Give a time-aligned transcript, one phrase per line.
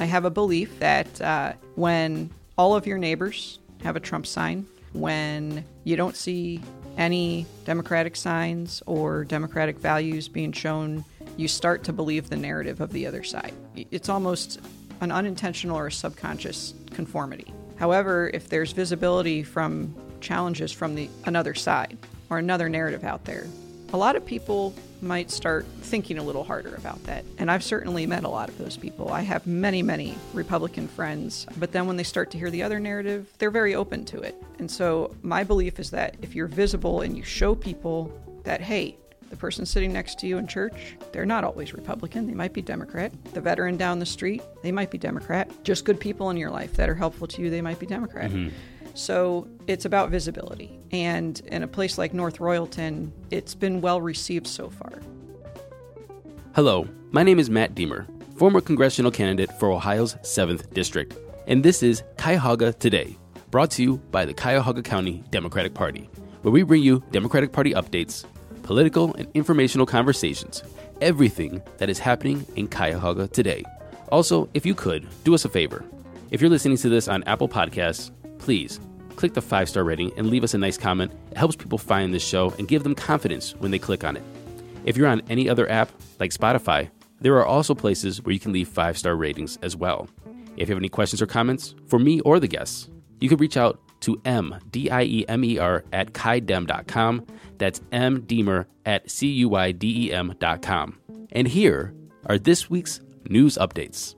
[0.00, 4.66] I have a belief that uh, when all of your neighbors have a Trump sign,
[4.94, 6.62] when you don't see
[6.96, 11.04] any Democratic signs or Democratic values being shown,
[11.36, 13.52] you start to believe the narrative of the other side.
[13.76, 14.60] It's almost
[15.02, 17.52] an unintentional or subconscious conformity.
[17.76, 21.98] However, if there's visibility from challenges from the another side
[22.30, 23.46] or another narrative out there,
[23.92, 27.24] a lot of people might start thinking a little harder about that.
[27.38, 29.12] And I've certainly met a lot of those people.
[29.12, 32.80] I have many, many Republican friends, but then when they start to hear the other
[32.80, 34.34] narrative, they're very open to it.
[34.58, 38.12] And so my belief is that if you're visible and you show people
[38.44, 38.96] that, hey,
[39.30, 42.26] the person sitting next to you in church, they're not always Republican.
[42.26, 43.12] They might be Democrat.
[43.32, 45.48] The veteran down the street, they might be Democrat.
[45.62, 48.30] Just good people in your life that are helpful to you, they might be Democrat.
[48.30, 48.54] Mm-hmm.
[48.94, 50.78] So it's about visibility.
[50.90, 55.00] And in a place like North Royalton, it's been well received so far.
[56.54, 61.16] Hello, my name is Matt Diemer, former congressional candidate for Ohio's 7th District.
[61.46, 63.16] And this is Cuyahoga Today,
[63.50, 66.10] brought to you by the Cuyahoga County Democratic Party,
[66.42, 68.24] where we bring you Democratic Party updates,
[68.62, 70.62] political and informational conversations,
[71.00, 73.64] everything that is happening in Cuyahoga today.
[74.10, 75.84] Also, if you could, do us a favor.
[76.30, 78.10] If you're listening to this on Apple Podcasts,
[78.40, 78.80] please
[79.16, 81.12] click the five star rating and leave us a nice comment.
[81.30, 84.22] It helps people find this show and give them confidence when they click on it.
[84.84, 88.52] If you're on any other app, like Spotify, there are also places where you can
[88.52, 90.08] leave five star ratings as well.
[90.56, 92.88] If you have any questions or comments for me or the guests,
[93.20, 97.26] you can reach out to mdiemer at cuydem.com.
[97.58, 100.98] That's mdiemer at cuydem.com.
[101.32, 101.94] And here
[102.26, 104.14] are this week's news updates.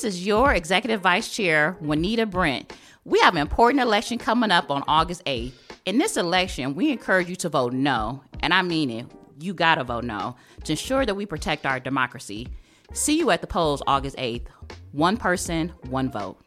[0.00, 2.72] This is your Executive Vice Chair, Juanita Brent.
[3.04, 5.52] We have an important election coming up on August 8th.
[5.84, 9.04] In this election, we encourage you to vote no, and I mean it.
[9.38, 12.48] You gotta vote no to ensure that we protect our democracy.
[12.94, 14.46] See you at the polls August 8th.
[14.92, 16.38] One person, one vote.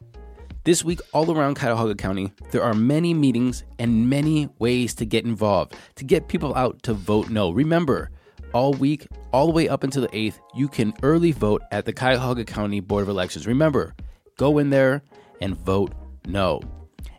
[0.64, 5.26] This week, all around Cuyahoga County, there are many meetings and many ways to get
[5.26, 7.52] involved, to get people out to vote no.
[7.52, 8.10] Remember,
[8.54, 11.94] all week, all the way up until the 8th, you can early vote at the
[11.94, 13.48] Cuyahoga County Board of Elections.
[13.48, 13.96] Remember,
[14.38, 15.04] go in there
[15.42, 15.94] and vote
[16.28, 16.62] no.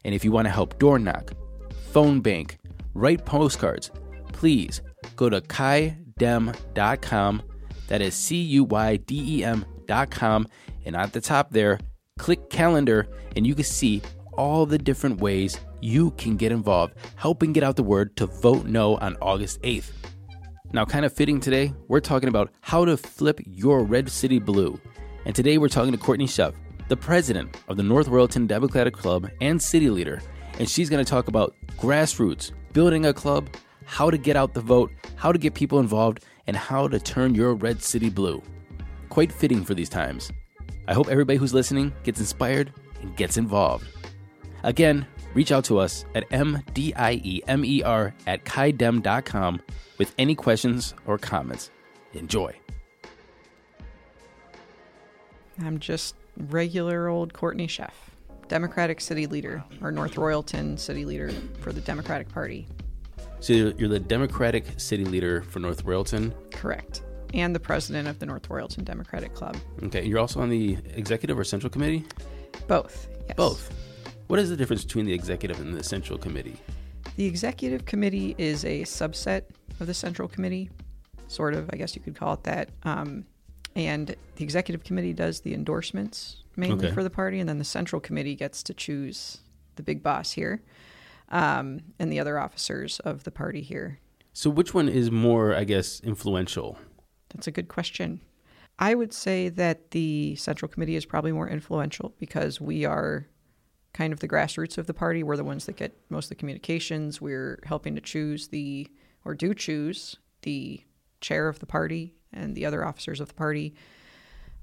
[0.04, 1.32] And if you want to help door knock,
[1.92, 2.58] phone bank,
[2.94, 3.90] write postcards,
[4.32, 4.80] please
[5.16, 7.42] go to cuydem.com.
[7.88, 10.48] That is C U Y D E M.com.
[10.86, 11.78] And at the top there,
[12.18, 13.06] click calendar,
[13.36, 14.02] and you can see
[14.36, 18.66] all the different ways you can get involved, helping get out the word to vote
[18.66, 19.90] no on August 8th.
[20.74, 24.80] Now, kind of fitting today, we're talking about how to flip your red city blue.
[25.24, 26.52] And today we're talking to Courtney Scheff,
[26.88, 30.20] the president of the North Royalton Democratic Club and city leader.
[30.58, 33.50] And she's going to talk about grassroots, building a club,
[33.84, 37.36] how to get out the vote, how to get people involved, and how to turn
[37.36, 38.42] your red city blue.
[39.10, 40.32] Quite fitting for these times.
[40.88, 43.86] I hope everybody who's listening gets inspired and gets involved.
[44.64, 49.60] Again, reach out to us at mdiemer at cuydem.com
[49.98, 51.70] with any questions or comments.
[52.14, 52.54] Enjoy.
[55.62, 57.92] I'm just regular old Courtney Scheff,
[58.48, 61.30] Democratic city leader, or North Royalton city leader
[61.60, 62.66] for the Democratic Party.
[63.40, 66.32] So you're the Democratic city leader for North Royalton?
[66.50, 67.02] Correct.
[67.34, 69.56] And the president of the North Royalton Democratic Club.
[69.82, 70.04] Okay.
[70.04, 72.04] You're also on the executive or central committee?
[72.66, 73.08] Both.
[73.26, 73.36] Yes.
[73.36, 73.70] Both.
[74.26, 76.56] What is the difference between the executive and the central committee?
[77.16, 79.42] The executive committee is a subset
[79.80, 80.70] of the central committee,
[81.28, 82.70] sort of, I guess you could call it that.
[82.84, 83.26] Um,
[83.76, 86.94] and the executive committee does the endorsements mainly okay.
[86.94, 89.38] for the party, and then the central committee gets to choose
[89.76, 90.62] the big boss here
[91.30, 93.98] um, and the other officers of the party here.
[94.32, 96.78] So, which one is more, I guess, influential?
[97.34, 98.20] That's a good question.
[98.78, 103.28] I would say that the central committee is probably more influential because we are
[103.94, 105.22] kind of the grassroots of the party.
[105.22, 107.20] We're the ones that get most of the communications.
[107.20, 108.88] We're helping to choose the,
[109.24, 110.84] or do choose, the
[111.20, 113.74] chair of the party and the other officers of the party.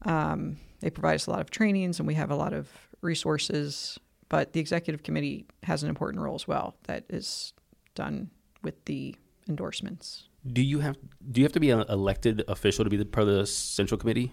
[0.04, 2.70] Um, they provide us a lot of trainings and we have a lot of
[3.02, 3.98] resources,
[4.30, 7.54] but the executive committee has an important role as well that is
[7.96, 8.30] done
[8.62, 9.16] with the
[9.48, 10.28] endorsements.
[10.46, 10.98] Do you have
[11.32, 13.98] do you have to be an elected official to be the part of the central
[13.98, 14.32] committee?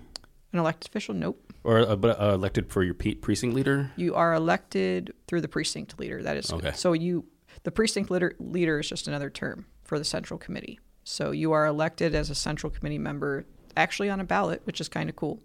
[0.53, 1.15] An elected official?
[1.15, 1.53] Nope.
[1.65, 3.91] Or uh, but uh, elected for your precinct leader?
[3.97, 6.23] You are elected through the precinct leader.
[6.23, 6.73] That is okay.
[6.75, 7.27] So you,
[7.65, 10.81] the precinct leader, leader is just another term for the central committee.
[11.05, 13.47] So you are elected as a central committee member,
[13.77, 15.41] actually on a ballot, which is kind of cool.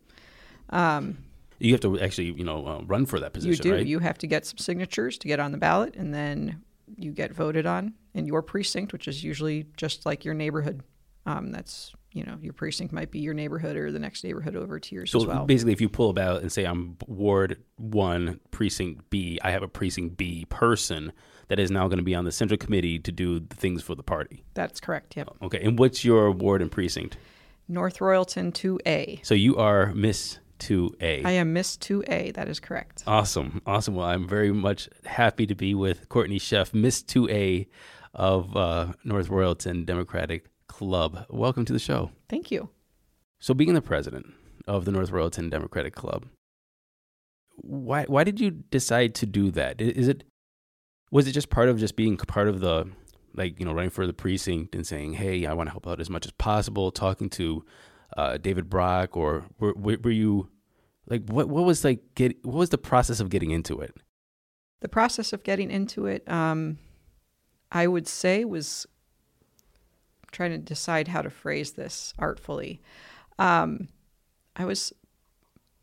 [0.70, 1.18] Um,
[1.60, 3.52] you have to actually, you know, uh, run for that position.
[3.66, 3.78] You do.
[3.78, 3.86] Right?
[3.86, 6.62] You have to get some signatures to get on the ballot, and then
[6.98, 10.84] you get voted on in your precinct, which is usually just like your neighborhood.
[11.26, 14.80] Um, that's you know, your precinct might be your neighborhood or the next neighborhood over
[14.80, 15.46] to yours So as well.
[15.46, 19.64] basically, if you pull a ballot and say I'm Ward One, Precinct B, I have
[19.64, 21.12] a Precinct B person
[21.50, 23.96] that is now going to be on the central committee to do the things for
[23.96, 24.44] the party.
[24.54, 25.18] That's correct.
[25.18, 25.30] Yep.
[25.42, 27.18] Okay, and what's your ward and precinct?
[27.68, 29.26] North Royalton 2A.
[29.26, 31.24] So you are Miss Two A.
[31.24, 32.34] I am Miss 2A.
[32.36, 33.04] That is correct.
[33.08, 33.96] Awesome, awesome.
[33.96, 37.68] Well, I'm very much happy to be with Courtney Scheff, Miss Two A
[38.14, 41.28] of uh, North Royalton Democratic Club.
[41.30, 42.10] Welcome to the show.
[42.28, 42.70] Thank you.
[43.40, 44.34] So, being the president
[44.68, 46.26] of the North Royalton Democratic Club,
[47.58, 49.80] why why did you decide to do that?
[49.80, 50.24] Is it
[51.12, 52.90] was it just part of just being part of the
[53.36, 56.02] like you know running for the precinct and saying, hey, I want to help out
[56.02, 57.64] as much as possible, talking to
[58.18, 60.50] uh, David Brock, or were, were were you
[61.08, 63.94] like what what was like get what was the process of getting into it?
[64.82, 66.80] The process of getting into it, um,
[67.72, 68.88] I would say, was
[70.34, 72.82] trying to decide how to phrase this artfully.
[73.40, 73.88] Um,
[74.56, 74.92] I was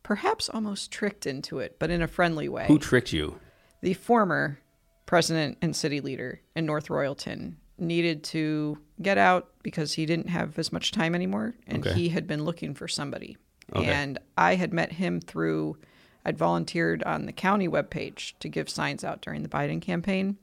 [0.02, 2.66] perhaps almost tricked into it, but in a friendly way.
[2.68, 3.38] Who tricked you?
[3.82, 4.58] the former
[5.06, 10.58] president and city leader in North Royalton needed to get out because he didn't have
[10.58, 11.94] as much time anymore and Okay.
[11.98, 13.38] he had been looking for somebody.
[13.74, 13.86] Okay.
[13.86, 15.78] And I had met him through
[16.26, 20.36] I'd volunteered on the county webpage to give signs out during the Biden campaign.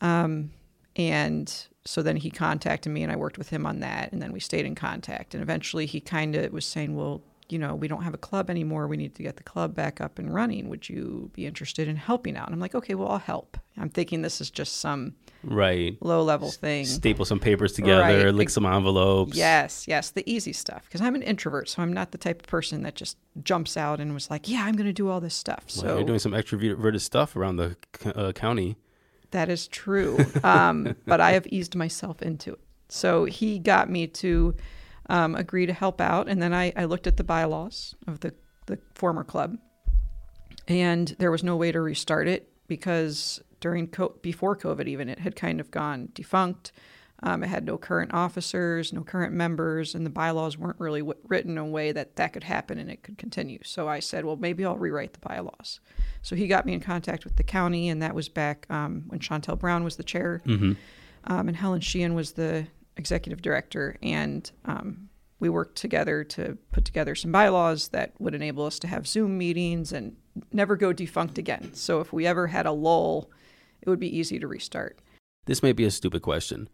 [0.00, 0.52] Um
[0.96, 4.32] and so then he contacted me and I worked with him on that and then
[4.32, 7.88] we stayed in contact and eventually he kind of was saying, "Well, you know, we
[7.88, 8.86] don't have a club anymore.
[8.86, 10.68] We need to get the club back up and running.
[10.68, 13.88] Would you be interested in helping out?" And I'm like, "Okay, well, I'll help." I'm
[13.88, 15.96] thinking this is just some Right.
[16.00, 16.84] low-level thing.
[16.84, 18.34] Staple some papers together, Right.
[18.34, 19.36] lick some envelopes.
[19.36, 20.84] Yes, yes, the easy stuff.
[20.84, 23.98] Because I'm an introvert, so I'm not the type of person that just jumps out
[24.00, 26.20] and was like, "Yeah, I'm going to do all this stuff." Well, So you're doing
[26.20, 27.76] some extroverted stuff around the
[28.14, 28.76] uh, county.
[29.32, 30.18] That is true.
[30.42, 32.60] Um, but I have eased myself into it.
[32.88, 34.54] So he got me to
[35.08, 36.28] um, agree to help out.
[36.28, 38.34] And then I, I looked at the bylaws of the,
[38.66, 39.58] the former club.
[40.68, 45.18] And there was no way to restart it because during co- before COVID, even it
[45.18, 46.72] had kind of gone defunct.
[47.24, 51.18] Um, it had no current officers, no current members, and the bylaws weren't really w-
[51.28, 53.60] written in a way that that could happen and it could continue.
[53.64, 55.78] So I said, well, maybe I'll rewrite the bylaws.
[56.22, 59.20] So he got me in contact with the county, and that was back um, when
[59.20, 60.72] Shontel Brown was the chair, Mm-hmm.
[61.32, 62.66] um, and Helen Sheehan was the
[62.96, 63.96] executive director.
[64.02, 65.08] And um,
[65.38, 69.38] we worked together to put together some bylaws that would enable us to have Zoom
[69.38, 70.16] meetings and
[70.52, 71.72] never go defunct again.
[71.74, 73.30] So if we ever had a lull,
[73.80, 74.98] it would be easy to restart.
[75.46, 76.68] This may be a stupid question.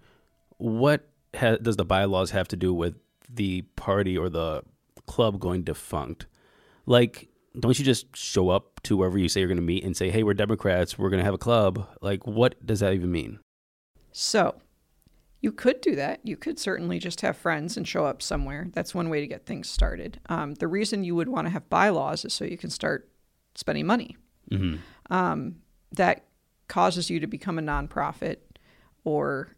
[0.58, 2.94] What ha- does the bylaws have to do with
[3.28, 4.62] the party or the
[5.06, 6.26] club going defunct?
[6.86, 7.28] Like,
[7.58, 10.10] don't you just show up to wherever you say you're going to meet and say,
[10.10, 10.98] "Hey, we're Democrats.
[10.98, 13.40] We're going to have a club." Like, what does that even mean?
[14.12, 14.56] So
[15.40, 16.20] you could do that.
[16.24, 18.68] You could certainly just have friends and show up somewhere.
[18.72, 20.20] That's one way to get things started.
[20.28, 23.08] Um, the reason you would want to have bylaws is so you can start
[23.54, 24.16] spending money.
[24.50, 24.76] Mm-hmm.
[25.12, 25.56] Um,
[25.92, 26.24] that
[26.66, 28.38] causes you to become a nonprofit,
[29.04, 29.56] or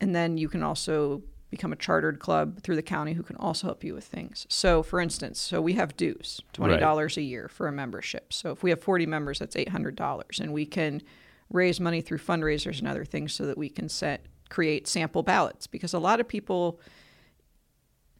[0.00, 3.68] and then you can also become a chartered club through the county who can also
[3.68, 4.46] help you with things.
[4.50, 8.32] So, for instance, so we have dues, twenty dollars a year for a membership.
[8.32, 11.02] So, if we have forty members, that's eight hundred dollars, and we can
[11.50, 15.66] raise money through fundraisers and other things so that we can set create sample ballots
[15.66, 16.80] because a lot of people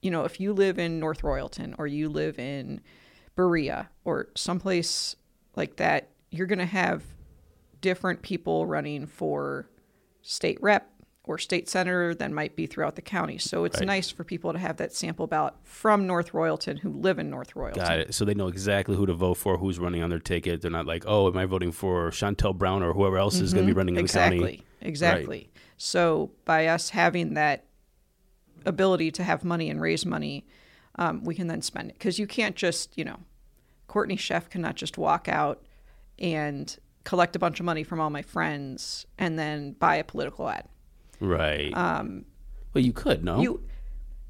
[0.02, 2.80] you know if you live in north royalton or you live in
[3.34, 5.16] berea or someplace
[5.56, 7.02] like that you're going to have
[7.80, 9.68] different people running for
[10.22, 10.90] state rep
[11.28, 13.86] or state senator than might be throughout the county so it's Right.
[13.86, 17.54] nice for people to have that sample ballot from north royalton who live in north
[17.54, 18.14] royalton Got it.
[18.14, 20.62] So they know exactly who to vote for, who's running on their ticket.
[20.62, 23.66] They're not like, "Oh, am I voting for Shontel Brown or whoever else is going
[23.66, 25.50] to be running in exactly the county?" exactly Exactly.
[25.76, 27.64] so by us having that
[28.64, 30.46] ability to have money and raise money
[30.96, 33.18] um, we can then spend it because you can't just you know
[33.86, 35.62] courtney scheff cannot just walk out
[36.18, 40.48] and collect a bunch of money from all my friends and then buy a political
[40.48, 40.64] ad
[41.20, 41.72] Right.
[41.74, 42.24] Um,
[42.74, 43.62] well, you could, no, you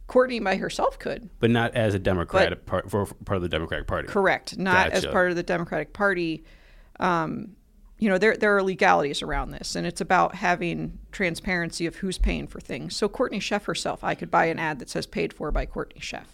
[0.06, 3.48] courtney by herself could but not as a Democratic part for, for part of the
[3.48, 4.08] Democratic Party.
[4.08, 4.56] Correct.
[4.56, 6.44] Not as part of the Democratic Party.
[6.98, 7.56] Um,
[7.98, 12.16] you know, there there are legalities around this, and it's about having transparency of who's
[12.16, 12.94] paying for things.
[12.96, 16.00] So Courtney Scheff herself, I could buy an ad that says "paid for by Courtney
[16.00, 16.26] Scheff,"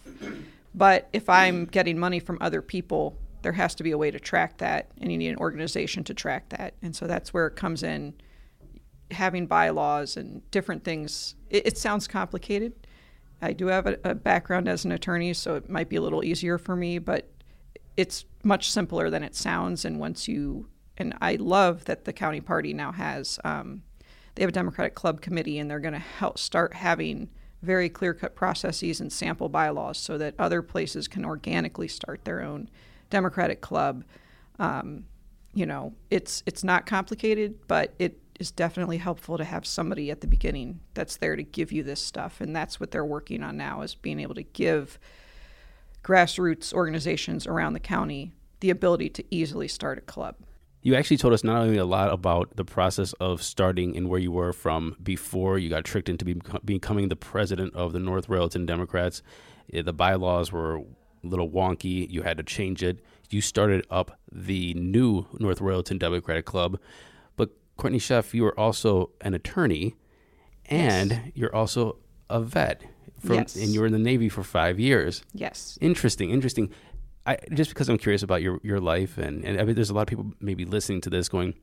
[0.73, 4.19] but if I'm getting money from other people, there has to be a way to
[4.19, 6.75] track that, and you need an organization to track that.
[6.81, 8.13] And so that's where it comes in,
[9.11, 11.35] having bylaws and different things.
[11.49, 12.73] It, it sounds complicated.
[13.41, 16.23] I do have a, a background as an attorney, so it might be a little
[16.23, 17.29] easier for me, but
[17.97, 19.85] it's much simpler than it sounds.
[19.85, 23.83] And once you, and I love that the county party now has, um,
[24.35, 27.29] they have a Democratic Club Committee, and they're going to help start having
[27.61, 32.41] very clear cut processes and sample bylaws so that other places can organically start their
[32.41, 32.69] own
[33.09, 34.03] Democratic club.
[34.59, 35.05] Um,
[35.53, 40.21] you know, it's it's not complicated, but it is definitely helpful to have somebody at
[40.21, 43.57] the beginning that's there to give you this stuff, and that's what they're working on
[43.57, 44.99] now is being able to give
[46.03, 50.35] grassroots organizations around the county the ability to easily start a club.
[50.81, 54.19] You actually told us not only a lot about the process of starting and where
[54.19, 58.27] you were from before you got tricked into be- becoming the president of the North
[58.27, 59.23] Royalton Democrats.
[59.73, 60.83] Eh, the bylaws were a
[61.23, 62.07] little wonky.
[62.09, 63.03] You had to change it.
[63.31, 66.79] You started up the new North Royalton Democratic Club.
[67.77, 69.95] Courtney Scheff, you are also an attorney
[70.65, 71.21] and Yes.
[71.35, 71.97] you're also
[72.29, 72.83] a vet.
[73.19, 73.55] From, Yes.
[73.55, 75.23] And you were in the Navy for five years.
[75.33, 75.77] Yes.
[75.81, 76.69] Interesting, interesting.
[77.25, 79.93] I just because I'm curious about your your life, and and I mean, there's a
[79.95, 81.55] lot of people maybe listening to this going,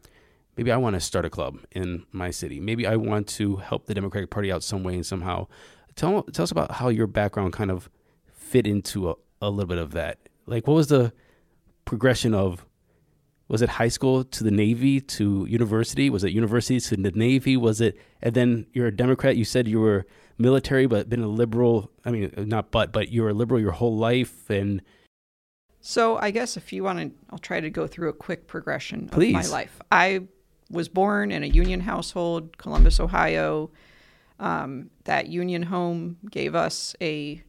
[0.56, 2.58] maybe I want to start a club in my city.
[2.58, 5.46] Maybe I want to help the Democratic Party out some way and somehow.
[5.94, 7.88] Tell tell us about how your background kind of
[8.32, 10.18] fit into a, a little bit of that.
[10.46, 11.12] Like, what was the
[11.84, 12.66] progression of?
[13.48, 16.08] Was it high school to the Navy to university?
[16.08, 17.56] Was it university to the Navy?
[17.56, 19.36] Was it and then you're a Democrat?
[19.36, 20.06] You said you were
[20.38, 21.90] military, but been a liberal.
[22.04, 24.82] I mean, not but, but you were a liberal your whole life, and
[25.80, 29.10] So I guess if you want to, I'll try to go through a quick progression
[29.12, 29.80] of my life.
[29.90, 30.22] I
[30.70, 33.70] was born in a union household, Columbus, Ohio.
[34.38, 37.42] Um, that union home gave us a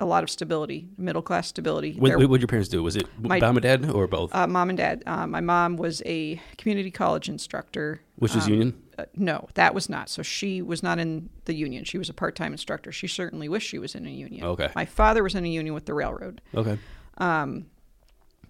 [0.00, 1.94] a lot of stability, middle class stability.
[1.98, 2.82] what, did your parents do?
[2.82, 4.34] Was it My- mom and dad or both?
[4.34, 5.02] uh, mom and dad.
[5.06, 8.00] Uh, my mom was a community college instructor.
[8.16, 8.82] Which was Um, union?
[8.98, 10.08] Uh, no, that was not.
[10.08, 11.84] So she was not in the union.
[11.84, 12.90] She was a part time instructor.
[12.92, 14.44] She certainly wished she was in a union.
[14.44, 14.70] Okay.
[14.74, 16.78] My father was in a union with the railroad Okay,
[17.18, 17.66] Um,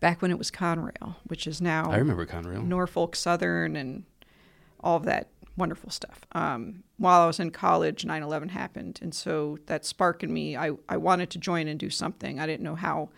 [0.00, 2.64] back when it was Conrail, which is now I remember Conrail.
[2.64, 4.04] Norfolk Southern and
[4.80, 6.26] all of that wonderful stuff.
[6.32, 8.98] Um, while I was in college, 9 11 happened.
[9.02, 12.40] And so that spark in me, I, I wanted to join and do something.
[12.40, 13.10] I didn't know how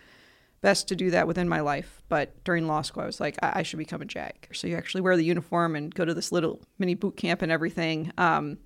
[0.61, 2.01] best to do that within my life.
[2.09, 4.49] But during law school, I was like, I, I should become a JAG.
[4.53, 7.51] So you actually wear the uniform and go to this little mini boot camp and
[7.51, 8.11] everything.
[8.17, 8.57] Um,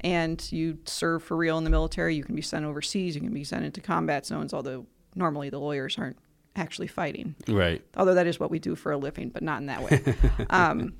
[0.00, 2.14] and you serve for real in the military.
[2.14, 3.14] You can be sent overseas.
[3.14, 6.18] You can be sent into combat zones, although normally the lawyers aren't
[6.54, 7.82] actually fighting Right.
[7.98, 10.14] although that is what we do for a living, but not in that way.
[10.50, 10.94] um,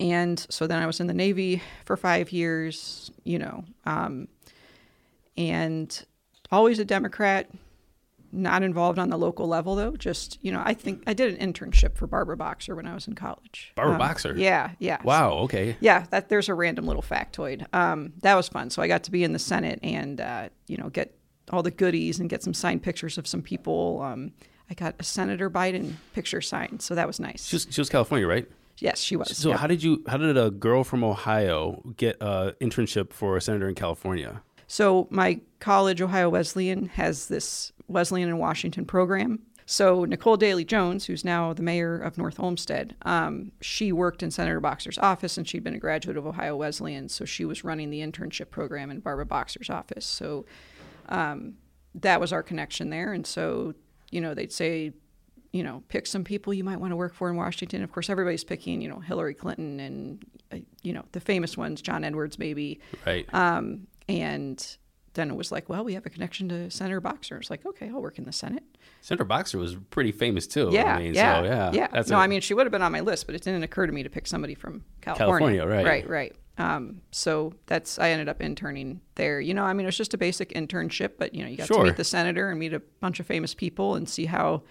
[0.00, 4.28] and so then I was in the Navy for five years, you know, um,
[5.36, 6.04] and
[6.50, 7.50] always a Democrat,
[8.32, 9.96] not involved on the local level though.
[9.96, 13.06] Just you know, I think I did an internship for Barbara Boxer when I was
[13.08, 13.72] in college.
[13.74, 14.34] Barbara Um, Boxer?
[14.36, 14.98] Yeah, yeah.
[15.02, 15.32] Wow.
[15.44, 15.76] Okay.
[15.80, 17.66] Yeah, that there's a random little factoid.
[17.74, 18.70] Um, that was fun.
[18.70, 21.16] So I got to be in the Senate and uh, you know get
[21.50, 24.02] all the goodies and get some signed pictures of some people.
[24.02, 24.32] Um,
[24.68, 27.46] I got a Senator Biden picture signed, so that was nice.
[27.46, 28.48] She was, she was California, right?
[28.78, 29.36] Yes, she was.
[29.36, 29.58] So Yep.
[29.60, 30.02] how did you?
[30.06, 34.42] How did a girl from Ohio get an internship for a senator in California?
[34.66, 39.40] So my college, Ohio Wesleyan, has this Wesleyan in Washington program.
[39.64, 44.30] So Nicole Dailey Jones, who's now the mayor of North Olmsted, um, she worked in
[44.30, 47.08] Senator Boxer's office, and she'd been a graduate of Ohio Wesleyan.
[47.08, 50.06] So she was running the internship program in Barbara Boxer's office.
[50.06, 50.46] So
[51.08, 51.54] um,
[51.94, 53.12] that was our connection there.
[53.12, 53.74] And so
[54.10, 54.92] you know they'd say,
[55.56, 57.82] you know, pick some people you might want to work for in Washington.
[57.82, 61.80] Of course, everybody's picking, you know, Hillary Clinton and uh, you know the famous ones,
[61.82, 62.80] John Edwards maybe.
[63.06, 63.26] Right.
[63.34, 64.76] Um, and
[65.14, 67.38] then it was like, well, we have a connection to Senator Boxer.
[67.38, 68.62] It's like, okay, I'll work in the Senate.
[69.00, 70.68] Senator Boxer was pretty famous too.
[70.70, 71.70] Yeah, I mean, yeah, So, yeah.
[71.72, 71.88] yeah.
[71.90, 73.62] That's no, a- I mean, she would have been on my list, but it didn't
[73.62, 75.58] occur to me to pick somebody from California.
[75.60, 75.86] California, right.
[75.86, 76.36] Right, right.
[76.58, 79.40] Um, so that's I ended up interning there.
[79.40, 81.66] You know, I mean, it was just a basic internship, but you know, you got
[81.66, 81.78] Sure.
[81.78, 84.62] to meet the senator and meet a bunch of famous people and see how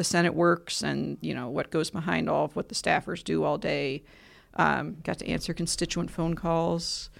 [0.00, 3.44] the Senate works and you know what goes behind all of what the staffers do
[3.44, 4.02] all day.
[4.54, 7.10] Um, got to answer constituent phone calls.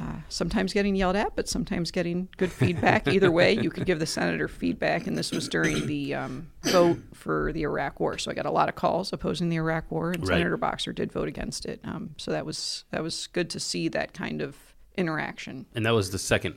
[0.00, 3.06] Uh, sometimes getting yelled at, but sometimes getting good feedback.
[3.06, 6.98] Either way, you could give the senator feedback, and this was during the um, vote
[7.12, 8.18] for the Iraq War.
[8.18, 10.38] So I got a lot of calls opposing the Iraq War, and Right.
[10.38, 11.78] Senator Boxer did vote against it.
[11.84, 14.56] Um, so that was that was good to see that kind of
[14.96, 15.66] interaction.
[15.76, 16.56] and that was the second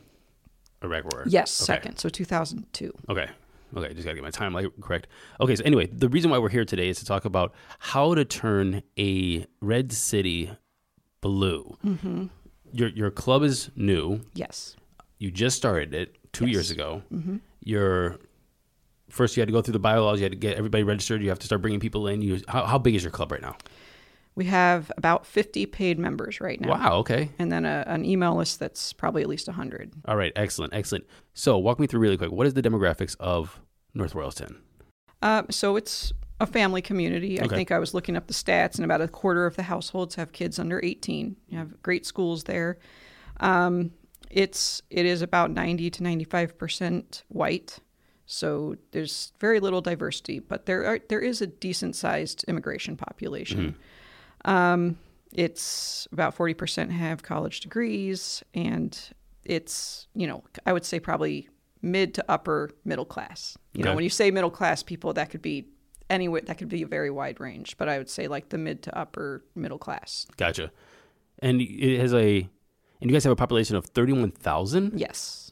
[0.83, 1.23] Iraq War.
[1.27, 1.73] Yes, Okay.
[1.73, 1.97] second.
[1.97, 2.91] So 2002.
[3.09, 3.29] Okay.
[3.75, 5.07] Okay, I just gotta get my timeline correct.
[5.41, 8.23] Okay, so anyway, the reason why we're here today is to talk about how to
[8.23, 10.51] turn a red city
[11.21, 11.77] blue.
[11.85, 12.25] Mm-hmm.
[12.71, 14.21] Your your club is new.
[14.33, 14.75] Yes.
[15.19, 16.53] You just started it two Yes.
[16.53, 17.01] years ago.
[17.63, 18.17] Your
[19.09, 20.19] first, you had to go through the bylaws.
[20.19, 21.21] You had to get everybody registered.
[21.21, 22.21] You have to start bringing people in.
[22.21, 23.57] You how, how big is your club right now?
[24.37, 26.69] We have about 50 paid members right now.
[26.69, 26.97] Wow.
[26.99, 27.31] Okay.
[27.39, 29.93] And then a, an email list that's probably at least 100.
[30.05, 30.31] All right.
[30.35, 30.75] Excellent.
[30.75, 31.05] Excellent.
[31.33, 32.31] So walk me through really quick.
[32.31, 33.59] What is the demographics of
[33.95, 34.57] North Royalton?
[35.23, 37.41] Uh, so it's a family community.
[37.41, 40.13] I think I was looking up the stats, and about a quarter of the households
[40.15, 41.35] have kids under 18.
[41.47, 42.77] You have great schools there.
[43.39, 43.91] Um,
[44.29, 47.79] it's it is about 90 to 95 percent white
[48.25, 53.77] so there's very little diversity but there are there is a decent sized immigration population
[54.45, 54.97] um,
[55.33, 58.97] it's about 40 percent have college degrees and
[59.43, 61.49] it's you know i would say probably
[61.81, 65.41] mid to upper middle class you know when you say middle class people that could
[65.41, 65.67] be
[66.09, 68.81] anywhere that could be a very wide range but i would say like the mid
[68.83, 70.71] to upper middle class Gotcha.
[71.39, 72.49] And it has a,
[72.99, 74.99] and you guys have a population of 31,000?
[74.99, 75.46] yes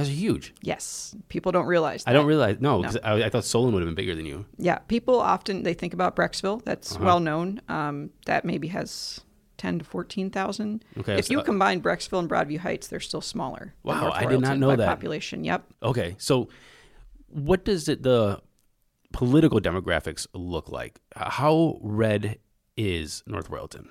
[0.00, 0.52] guys are huge.
[0.62, 2.10] yes people don't realize that.
[2.10, 4.44] I don't realize, no, 'cause I, I thought Solon would have been bigger than you.
[4.58, 6.62] Yeah, people often they think about Brecksville.
[6.64, 7.60] That's well known.
[7.68, 9.20] Um, that maybe has
[9.56, 10.84] ten to fourteen thousand.
[10.98, 13.74] Okay, If you combine Brecksville and Broadview Heights, they're still smaller.
[13.82, 14.86] Wow, I did not know that.
[14.86, 15.44] Population.
[15.44, 15.64] Yep.
[15.82, 16.48] Okay, so
[17.28, 18.40] what does it, the
[19.12, 20.98] political demographics look like?
[21.14, 22.38] How red
[22.76, 23.88] is North Royalton?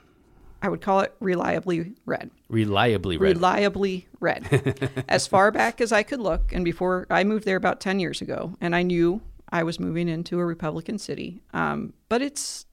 [0.62, 2.32] I would call it reliably red.
[2.50, 3.36] Reliably red.
[3.36, 5.04] Reliably red.
[5.08, 8.22] as far back as I could look, and before I moved there about ten years
[8.22, 11.42] ago, and I knew I was moving into a Republican city.
[11.54, 12.66] Um, but it's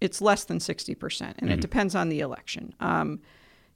[0.00, 2.74] it's less than sixty percent, and it depends on the election.
[2.80, 3.20] Um,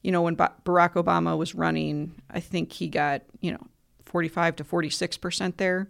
[0.03, 3.67] you know, when Ba- Barack Obama was running, I think he got you know
[4.05, 5.89] forty-five to forty-six percent there.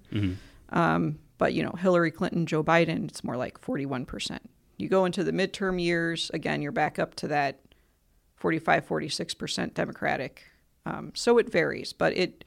[0.71, 4.51] Um, but you know, Hillary Clinton, Joe Biden, it's more like forty-one percent.
[4.77, 7.61] You go into the midterm years, again, you're back up to that
[8.37, 10.45] 45, 46 percent Democratic.
[10.87, 12.45] Um, so it varies, but it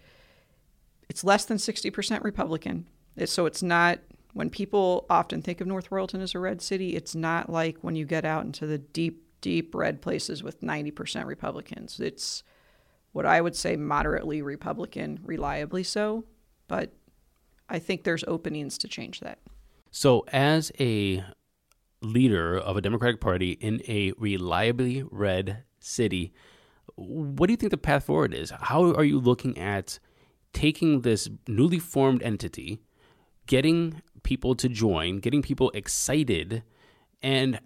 [1.10, 2.88] it's less than sixty percent Republican.
[3.16, 4.00] It- So it's not
[4.34, 6.96] when people often think of North Royalton as a red city.
[6.96, 10.92] It's not like when you get out into the deep, deep red places with ninety
[10.92, 12.00] percent Republicans.
[12.00, 12.44] It's
[13.14, 16.26] what I would say moderately Republican, reliably so,
[16.68, 16.92] but
[17.70, 19.40] I think there's openings to change that.
[19.90, 21.24] So, as a
[22.02, 26.34] leader of a Democratic Party in a reliably red city,
[26.96, 28.52] what do you think the path forward is?
[28.62, 30.00] How are you looking at
[30.54, 32.80] taking this newly formed entity,
[33.46, 36.64] getting people to join, getting people excited,
[37.22, 37.60] and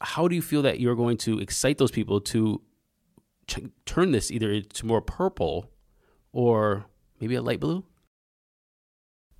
[0.00, 2.62] how do you feel that you're going to excite those people to
[3.46, 5.70] ch- turn this either to more purple
[6.32, 6.86] or
[7.20, 7.84] maybe a light blue?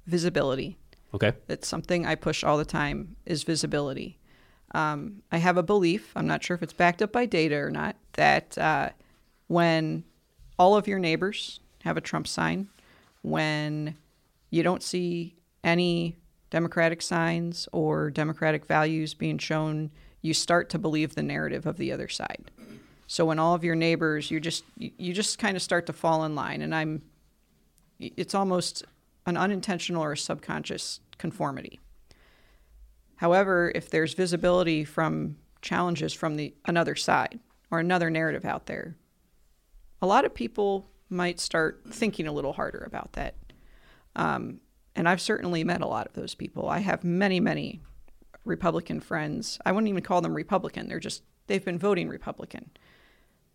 [0.07, 0.79] Visibility.
[1.15, 1.33] Okay.
[1.49, 4.18] It's something I push all the time is visibility.
[4.73, 7.71] Um, I have a belief, I'm not sure if it's backed up by data or
[7.71, 8.91] not, that uh,
[9.47, 10.05] when
[10.59, 12.69] all of your neighbors have a Trump sign,
[13.23, 13.97] when
[14.51, 16.17] you don't see any
[16.51, 19.91] Democratic signs or Democratic values being shown,
[20.23, 22.51] you start to believe the narrative of the other side.
[23.07, 26.25] So when all of your neighbors, you just you just kind of start to fall
[26.25, 27.03] in line, and I'm
[27.99, 28.85] it's almost
[29.27, 31.81] an unintentional or subconscious conformity.
[33.19, 38.97] However, if there's visibility from challenges from the another side or another narrative out there,
[40.01, 43.35] a lot of people might start thinking a little harder about that.
[44.15, 44.61] Um,
[44.95, 46.69] and I've certainly met a lot of those people.
[46.69, 47.81] I have many, many
[48.45, 49.59] Republican friends.
[49.67, 50.89] I wouldn't even call them Republican.
[50.89, 52.71] They're just they've been voting Republican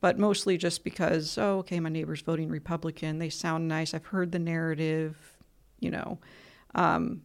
[0.01, 4.33] but mostly just because oh okay my neighbor's voting republican they sound nice i've heard
[4.33, 5.15] the narrative
[5.79, 6.19] you know
[6.75, 7.21] um,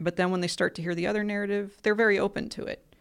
[0.00, 2.94] but then when they start to hear the other narrative they're very open to it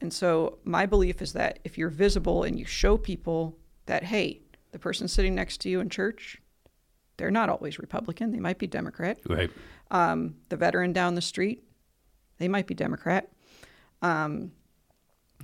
[0.00, 4.40] and so my belief is that if you're visible and you show people that hey
[4.72, 6.40] the person sitting next to you in church
[7.16, 9.50] they're not always republican they might be democrat Right.
[9.90, 11.62] um, the veteran down the street,
[12.38, 13.30] they might be Democrat.
[14.02, 14.52] Um,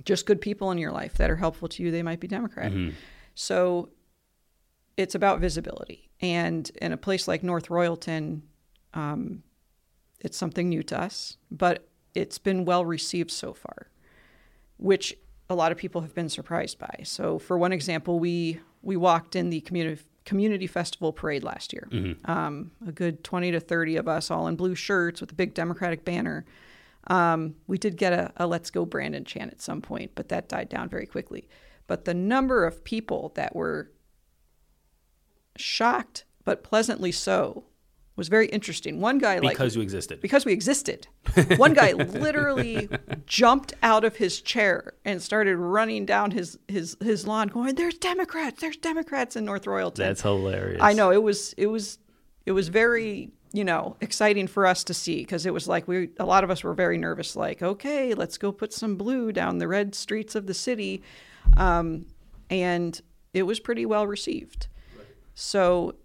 [0.05, 2.71] just good people in your life that are helpful to you, they might be Democrat.
[3.35, 3.89] So
[4.97, 6.09] it's about visibility.
[6.21, 8.41] And in a place like North Royalton,
[8.93, 9.41] um,
[10.23, 13.89] it's something new to us, but it's been well received so far,
[14.77, 15.15] which
[15.49, 17.01] a lot of people have been surprised by.
[17.03, 21.89] So, for one example, we we walked in the community community festival parade last year.
[22.25, 25.53] Um, a good twenty to thirty of us, all in blue shirts with a big
[25.53, 26.45] Democratic banner.
[27.07, 30.47] Um, we did get a, a "Let's Go Brandon" chant at some point, but that
[30.47, 31.47] died down very quickly.
[31.85, 33.91] But the number of people that were
[35.57, 37.65] shocked but pleasantly so
[38.15, 39.01] was very interesting.
[39.01, 40.21] One guy like Because you existed.
[40.21, 41.07] because we existed.
[41.57, 42.87] One guy literally
[43.25, 47.97] jumped out of his chair and started running down his his his lawn, going, "There's
[47.97, 48.61] Democrats!
[48.61, 50.81] There's Democrats in North Royalton." That's hilarious.
[50.81, 51.97] I know it was it was
[52.45, 56.09] it was very you know exciting for us to see because it was like we
[56.19, 57.35] a lot of us were very nervous.
[57.35, 61.01] Like, okay, let's go put some blue down the red streets of the city,
[61.57, 62.05] um,
[62.51, 63.01] and
[63.33, 64.67] it was pretty well received.
[65.35, 65.95] So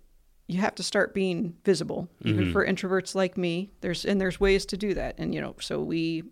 [0.48, 3.70] you have to start being visible, even for introverts like me.
[3.82, 6.24] There's and there's ways to do that, and you know, so we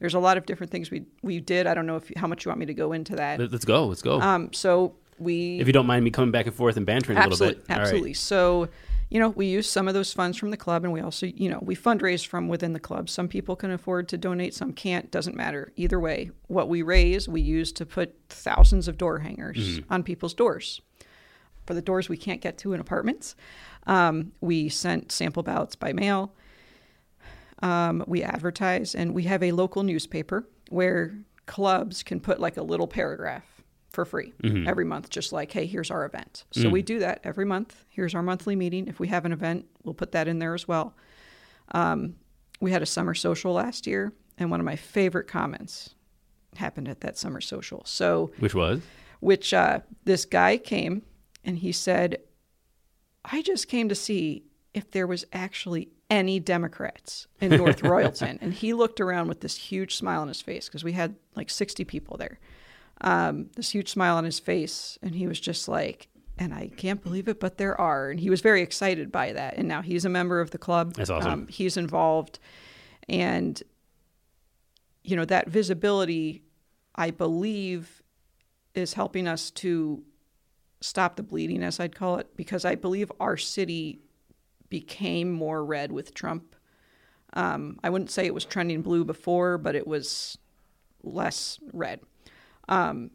[0.00, 1.66] there's a lot of different things we we did.
[1.66, 3.38] I don't know if how much you want me to go into that.
[3.38, 3.86] Let- Let's go.
[3.86, 4.20] Let's go.
[4.20, 7.28] Um, so we If you don't mind me coming back and forth and bantering a
[7.28, 7.58] little bit.
[7.70, 7.80] All right.
[7.82, 8.14] absolutely.
[8.14, 8.68] So,
[9.10, 11.48] you know, we use some of those funds from the club, and we also, you
[11.48, 13.08] know, we fundraise from within the club.
[13.08, 15.10] Some people can afford to donate, some can't.
[15.12, 15.72] Doesn't matter.
[15.76, 19.92] Either way, what we raise, we use to put thousands of door hangers Mm-hmm.
[19.92, 20.80] on people's doors.
[21.66, 23.34] For the doors we can't get to in apartments,
[23.86, 26.32] um, we sent sample ballots by mail.
[27.62, 31.14] Um, we advertise, and we have a local newspaper where
[31.46, 33.44] clubs can put like a little paragraph
[33.90, 34.32] for free
[34.66, 36.44] every month, just like, hey, here's our event.
[36.50, 37.84] So we do that every month.
[37.90, 38.88] Here's our monthly meeting.
[38.88, 40.94] If we have an event, we'll put that in there as well.
[41.72, 42.16] Um,
[42.60, 45.94] we had a summer social last year, and one of my favorite comments
[46.56, 47.82] happened at that summer social.
[47.86, 48.80] So, Which was?
[49.20, 51.02] which uh, this guy came
[51.44, 52.18] and he said,
[53.24, 58.38] I just came to see if there was actually any Democrats in North Royalton.
[58.40, 61.48] and he looked around with this huge smile on his face because we had like
[61.48, 62.38] 60 people there.
[63.00, 64.98] Um, this huge smile on his face.
[65.02, 68.10] And he was just like, and I can't believe it, but there are.
[68.10, 69.56] And he was very excited by that.
[69.56, 70.94] And now he's a member of the club.
[70.94, 71.32] That's awesome.
[71.32, 72.38] Um, he's involved.
[73.08, 73.62] And,
[75.02, 76.42] you know, that visibility,
[76.94, 78.02] I believe,
[78.74, 80.02] is helping us to
[80.84, 84.00] stop the bleeding, as I'd call it, because I believe our city
[84.68, 86.54] became more red with Trump.
[87.32, 90.36] Um, I wouldn't say it was trending blue before, but it was
[91.02, 92.00] less red.
[92.68, 93.10] Um,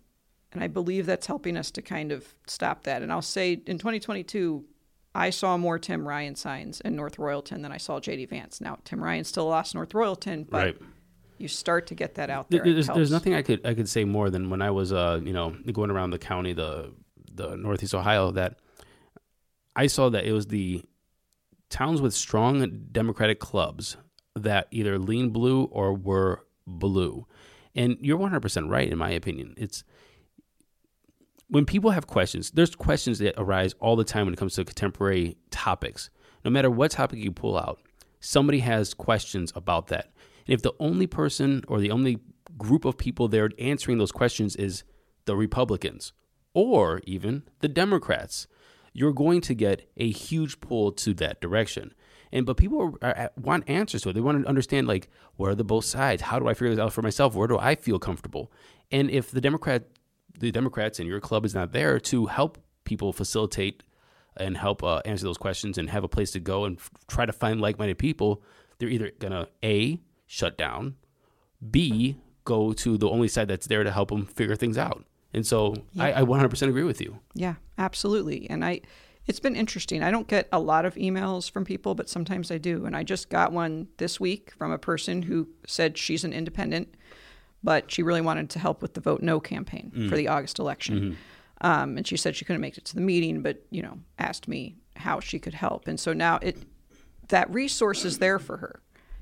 [0.52, 3.02] and I believe that's helping us to kind of stop that.
[3.04, 4.66] And I'll say in 2022,
[5.14, 8.62] I saw more Tim Ryan signs in North Royalton than I saw JD Vance.
[8.62, 10.78] Now, Tim Ryan still lost North Royalton, but Right.
[11.38, 12.64] you start to get that out there.
[12.64, 15.20] There- There's, there's nothing I could I could say more than when I was uh
[15.24, 16.92] you know going around the county the
[17.40, 18.58] the Northeast Ohio that
[19.76, 20.84] I saw that it was the
[21.70, 23.98] towns with strong Democratic clubs
[24.36, 27.26] that either lean blue or were blue,
[27.76, 29.56] and you're 100 percent right in my opinion.
[29.58, 29.84] It's
[31.48, 34.66] when people have questions, there's questions that arise all the time when it comes to
[34.66, 36.10] contemporary topics.
[36.46, 37.80] No matter what topic you pull out,
[38.20, 40.12] somebody has questions about that.
[40.46, 42.20] And if the only person or the only
[42.58, 44.84] group of people there answering those questions is
[45.26, 46.14] the Republicans
[46.54, 48.48] or even the Democrats,
[48.94, 51.94] you're going to get a huge pull to that direction.
[52.32, 54.14] And but people are, are, want answers to it.
[54.14, 56.24] They want to understand like what are the both sides?
[56.24, 57.36] How do I figure this out for myself?
[57.36, 58.52] Where do I feel comfortable?
[58.92, 59.84] And if the Democrat,
[60.38, 63.84] the Democrats in your club is not there to help people facilitate
[64.38, 67.26] and help uh, answer those questions and have a place to go and f- try
[67.26, 68.42] to find like-minded people,
[68.78, 70.96] they're either gonna a shut down,
[71.70, 75.06] b go to the only side that's there to help them figure things out.
[75.34, 77.20] And so I, I 100% agree with you.
[77.34, 78.50] Yeah, absolutely.
[78.50, 78.82] And I,
[79.28, 80.02] it's been interesting.
[80.02, 82.86] I don't get a lot of emails from people, but sometimes I do.
[82.86, 86.96] And I just got one this week from a person who said she's an independent,
[87.64, 91.18] but she really wanted to help with the vote no campaign for the August election.
[91.62, 94.48] Um, and she said she couldn't make it to the meeting, but you know, asked
[94.48, 95.88] me how she could help.
[95.88, 96.58] And so now it,
[97.28, 98.82] that resource is there for her.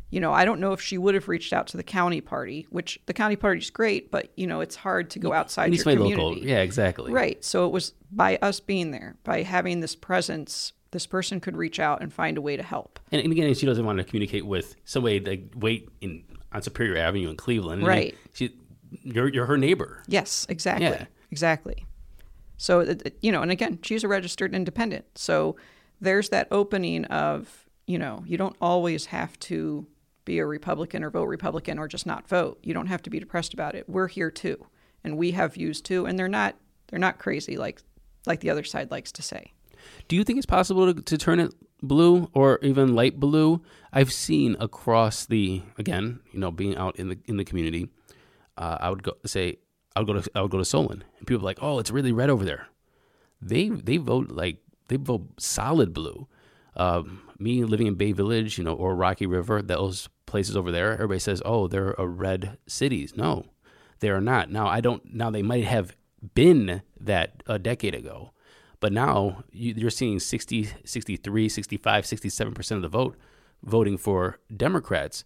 [0.10, 2.66] You know, I don't know if she would have reached out to the county party,
[2.70, 5.72] which the county party is great, but you know, it's hard to go outside At
[5.72, 6.22] least your my community.
[6.24, 7.12] local, yeah, exactly.
[7.12, 7.44] Right.
[7.44, 11.78] So it was by us being there, by having this presence, this person could reach
[11.80, 13.00] out and find a way to help.
[13.12, 16.98] And, and again, she doesn't want to communicate with somebody like wait in on Superior
[16.98, 17.86] Avenue in Cleveland.
[17.86, 18.16] Right.
[18.34, 18.56] she,
[19.04, 20.04] you're you're her neighbor.
[20.08, 20.88] Yes, exactly.
[20.88, 21.06] Yeah.
[21.32, 21.86] Exactly.
[22.56, 25.04] So, it- you know, and again, she's a registered independent.
[25.16, 25.58] So
[26.00, 29.86] there's that opening of, you know, you don't always have to
[30.28, 32.60] be a Republican or vote Republican or just not vote.
[32.62, 33.90] You don't have to be depressed about it.
[33.90, 34.68] We're here too.
[35.04, 36.06] And we have views too.
[36.06, 36.56] And they're not,
[36.88, 37.82] they're not crazy like,
[38.28, 39.54] like the other side likes to say.
[40.08, 43.62] Do you think it's possible to, to turn it blue or even light blue?
[43.92, 47.90] I've seen across the again, you know, being out in the in the community,
[48.58, 49.58] uh, I would go say
[49.96, 51.92] I would go to I would go to Solon, and people are like, oh, it's
[51.92, 52.68] really red over there.
[53.42, 56.28] They they vote like they vote solid blue.
[56.76, 60.94] Um, me living in Bay Village, you know, or Rocky River, those places over there,
[60.94, 63.18] everybody says, oh, they're a red cities.
[63.18, 63.46] No,
[64.00, 64.52] they are not.
[64.52, 65.14] Now I don't.
[65.14, 65.96] Now they might have
[66.36, 68.32] been that a decade ago.
[68.80, 73.18] But now you, you're seeing 60, 63, 65, 67% of the vote
[73.64, 75.24] voting for Democrats.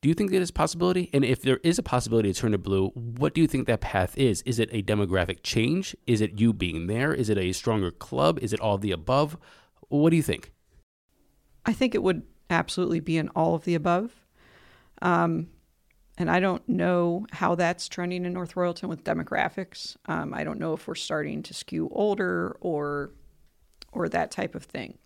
[0.00, 1.10] Do you think that is a possibility?
[1.12, 3.82] And if there is a possibility to turn it blue, what do you think that
[3.82, 4.40] path is?
[4.42, 5.94] Is it a demographic change?
[6.06, 7.12] Is it you being there?
[7.12, 8.38] Is it a stronger club?
[8.40, 9.36] Is it all the above?
[9.88, 10.52] What do you think?
[11.66, 14.19] I think it would absolutely be in all of the above.
[15.02, 15.48] Um,
[16.18, 19.96] and I don't know how that's trending in North Royalton with demographics.
[20.06, 23.12] Um, I don't know if we're starting to skew older or
[23.92, 24.98] or that type of thing.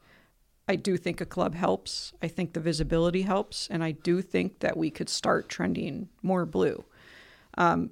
[0.69, 2.13] I do think a club helps.
[2.23, 6.45] I think the visibility helps, and I do think that we could start trending more
[6.45, 6.85] blue.
[7.57, 7.91] Um,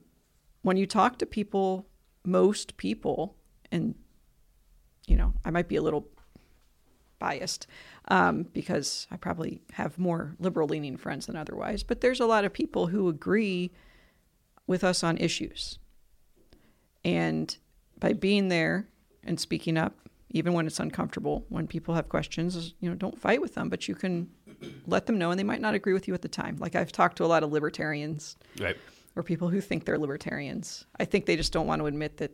[0.62, 1.87] when you talk to people,
[2.25, 3.37] most people
[3.71, 3.95] and
[5.07, 6.07] you know, I might be a little
[7.19, 7.67] biased
[8.09, 11.83] um, because I probably have more liberal leaning friends than otherwise.
[11.83, 13.71] But there's a lot of people who agree
[14.67, 15.79] with us on issues.
[17.05, 17.57] And
[17.99, 18.88] by being there
[19.25, 19.95] and speaking up,
[20.31, 23.87] even when it's uncomfortable, when people have questions, you know, don't fight with them, but
[23.87, 24.31] you can
[24.87, 26.57] let them know, and they might not agree with you at the time.
[26.59, 28.77] Like I've talked to a lot of libertarians Right.
[29.15, 30.87] or people who think they're libertarians.
[30.99, 32.31] I think they just don't want to admit that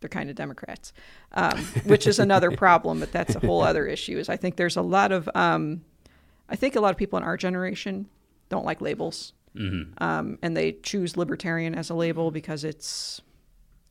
[0.00, 0.92] they're kind of Democrats,
[1.32, 3.00] um, which is another problem.
[3.00, 4.18] But that's a whole other issue.
[4.18, 5.82] Is I think there's a lot of, um,
[6.48, 8.08] I think a lot of people in our generation
[8.48, 9.32] don't like labels,
[9.98, 13.20] um, and they choose libertarian as a label because it's,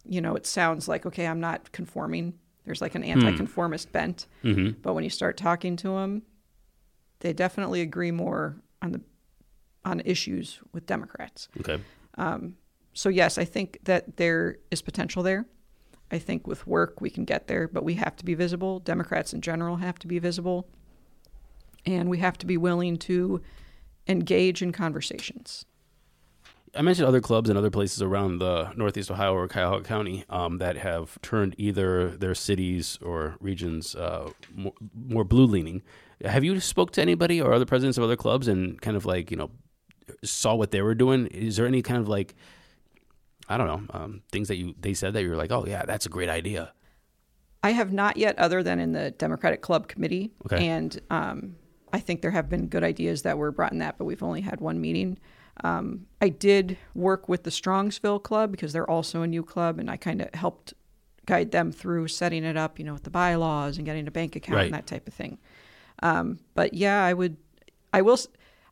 [0.07, 2.33] you know, it sounds like okay, I'm not conforming.
[2.65, 4.27] There's like an anti-conformist bent,
[4.81, 6.21] but when you start talking to them,
[7.19, 9.01] they definitely agree more on the
[9.83, 11.79] on issues with Democrats Okay.
[12.93, 15.45] so yes, I think that there is potential there.
[16.11, 18.79] I think with work we can get there, but we have to be visible.
[18.79, 20.67] Democrats in general have to be visible.
[21.85, 23.41] And we have to be willing to
[24.07, 25.65] engage in conversations.
[26.77, 30.57] I mentioned other clubs and other places around the Northeast Ohio or Cuyahoga County um,
[30.57, 35.83] that have turned either their cities or regions uh, more, more blue leaning.
[36.23, 39.31] Have you spoke to anybody or other presidents of other clubs and kind of like
[39.31, 39.51] you know
[40.23, 41.27] saw what they were doing?
[41.27, 42.35] Is there any kind of like
[43.47, 46.05] I don't know um, things that you they said that you're like, oh yeah, that's
[46.05, 46.73] a great idea.
[47.63, 50.31] I have not yet, other than in the Democratic Club Committee.
[50.45, 50.67] Okay.
[50.67, 51.55] And um,
[51.91, 54.41] I think there have been good ideas that were brought in that, but we've only
[54.41, 55.17] had one meeting.
[55.63, 59.89] Um, I did work with the Strongsville Club because they're also a new club, and
[59.89, 60.73] I kind of helped
[61.25, 64.35] guide them through setting it up, you know, with the bylaws and getting a bank
[64.35, 64.65] account Right.
[64.65, 65.39] and that type of thing.
[66.03, 67.37] Um, but yeah, I would,
[67.93, 68.19] I will,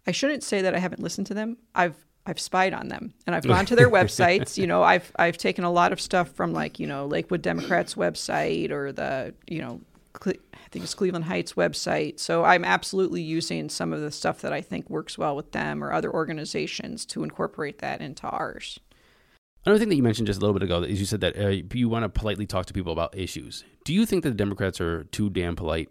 [0.06, 1.58] I shouldn't say that I haven't listened to them.
[1.74, 4.58] I've, I've spied on them and I've gone to their websites.
[4.58, 7.96] You know, I've, I've taken a lot of stuff from like, you know, Lakewood Democrats
[7.96, 9.82] website or the, you know,
[10.14, 12.20] Cle- I think it's Cleveland Heights website.
[12.20, 15.84] So I'm absolutely using some of the stuff that I think works well with them
[15.84, 18.80] or other organizations to incorporate that into ours.
[19.66, 21.48] Another thing that you mentioned just a little bit ago is you said that uh,
[21.74, 23.64] you want to politely talk to people about issues.
[23.86, 25.90] Do you think that the Democrats are too damn polite?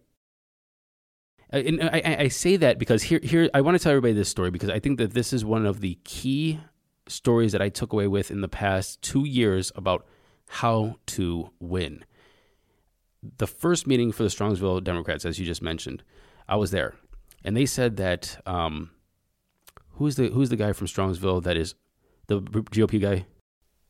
[1.52, 4.28] Uh, And I, I- say that because here, here, I want to tell everybody this
[4.28, 6.60] story because I think that this is one of the key
[7.08, 10.06] stories that I took away with in the past two years about
[10.48, 12.04] how to win.
[13.38, 16.02] The first meeting for the Strongsville Democrats, as you just mentioned,
[16.48, 16.94] I was there,
[17.44, 18.90] and they said that um,
[19.92, 21.74] who's the who's the guy from Strongsville that is
[22.26, 23.26] the GOP guy?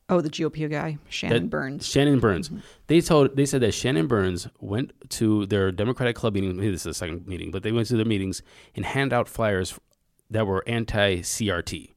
[0.09, 1.87] Oh, the GOP guy, Shannon That- Burns.
[1.87, 2.49] Shannon Burns.
[2.49, 2.59] Mm-hmm.
[2.87, 6.55] They told they said that Shannon Burns went to their Democratic club meeting.
[6.57, 8.41] Maybe this is the second meeting, but they went to their meetings
[8.75, 9.79] and hand out flyers
[10.29, 11.91] that were anti-CRT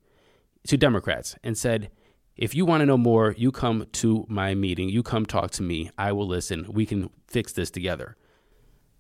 [0.69, 1.91] to Democrats and said,
[2.37, 4.89] "If you want to know more, you come to my meeting.
[4.89, 5.91] You come talk to me.
[5.99, 6.67] I will listen.
[6.71, 8.17] We can fix this together."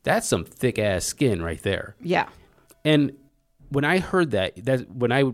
[0.03, 1.97] That's some thick ass skin right there.
[2.01, 2.29] Yeah.
[2.85, 3.12] And
[3.70, 5.24] when I heard that, that when I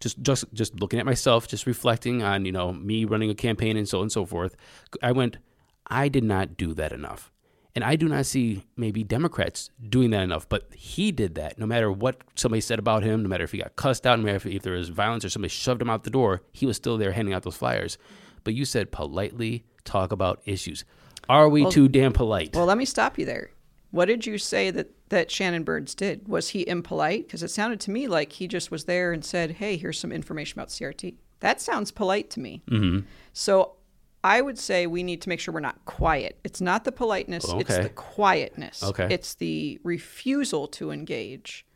[0.00, 3.76] just just just looking at myself, just reflecting on you know me running a campaign
[3.76, 4.56] and so on and so forth,
[5.02, 5.38] I went,
[5.86, 7.32] I did not do that enough,
[7.74, 10.48] and I do not see maybe Democrats doing that enough.
[10.48, 11.58] But he did that.
[11.58, 14.24] No matter what somebody said about him, no matter if he got cussed out, no
[14.24, 16.76] matter if, if there was violence or somebody shoved him out the door, he was
[16.76, 17.98] still there handing out those flyers.
[18.44, 20.84] But you said politely talk about issues.
[21.28, 22.54] Are we too damn polite?
[22.54, 23.50] Well, let me stop you there.
[23.90, 26.28] What did you say that, that Shannon Burns did?
[26.28, 27.26] Was he impolite?
[27.26, 30.12] Because it sounded to me like he just was there and said, hey, here's some
[30.12, 31.14] information about CRT.
[31.40, 32.62] That sounds polite to me.
[32.70, 33.06] Mm-hmm.
[33.32, 33.76] So
[34.24, 36.38] I would say we need to make sure we're not quiet.
[36.42, 38.82] It's not the politeness, it's the quietness.
[38.82, 39.06] Okay.
[39.10, 41.66] It's the refusal to engage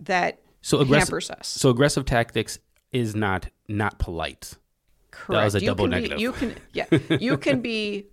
[0.00, 1.08] that so aggressive.
[1.08, 1.48] hampers us.
[1.48, 2.58] So aggressive tactics
[2.92, 4.54] is not not polite.
[5.10, 5.44] Correct.
[5.44, 6.16] was a you double can negative.
[6.16, 6.86] Be, you can yeah.
[7.20, 8.06] You can be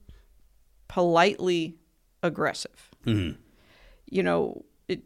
[0.88, 1.78] politely
[2.22, 2.92] aggressive.
[3.06, 3.40] Mm-hmm.
[4.10, 5.02] You know, it,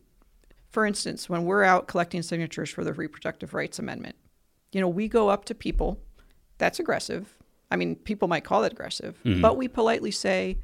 [0.69, 4.15] for instance, when we're out collecting signatures for the Reproductive Rights Amendment,
[4.71, 5.99] you know, we go up to people.
[6.57, 7.37] That's aggressive.
[7.71, 9.41] I mean, people might call it aggressive, Mm-hmm.
[9.41, 10.57] but we politely say,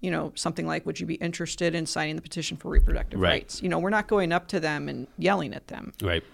[0.00, 3.30] you know, something like, "Would you be interested in signing the petition for reproductive Right.
[3.42, 5.92] rights?" You know, we're not going up to them and yelling at them.
[6.02, 6.24] Right.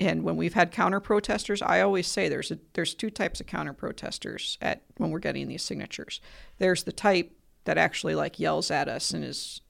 [0.00, 3.46] And when we've had counter protesters, I always say there's a, there's two types of
[3.46, 6.20] counter protesters at when we're getting these signatures.
[6.58, 7.32] There's the type
[7.64, 9.60] that actually like yells at us and is,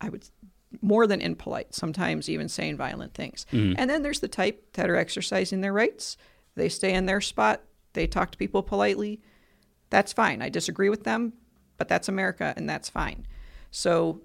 [0.00, 0.28] I would,
[0.80, 3.46] more than impolite, sometimes even saying violent things.
[3.52, 3.74] Mm-hmm.
[3.78, 6.16] And then there's the type that are exercising their rights.
[6.54, 7.62] They stay in their spot.
[7.92, 9.20] They talk to people politely.
[9.90, 10.42] That's fine.
[10.42, 11.32] I disagree with them,
[11.76, 13.26] but that's America and that's fine.
[13.70, 14.22] So,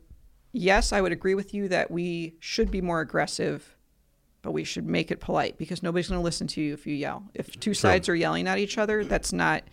[0.51, 3.75] yes, I would agree with you that we should be more aggressive
[4.45, 6.93] but we should make it polite because nobody's going to listen to you if you
[6.93, 7.23] yell.
[7.33, 9.63] If two sides are yelling at each other, that's not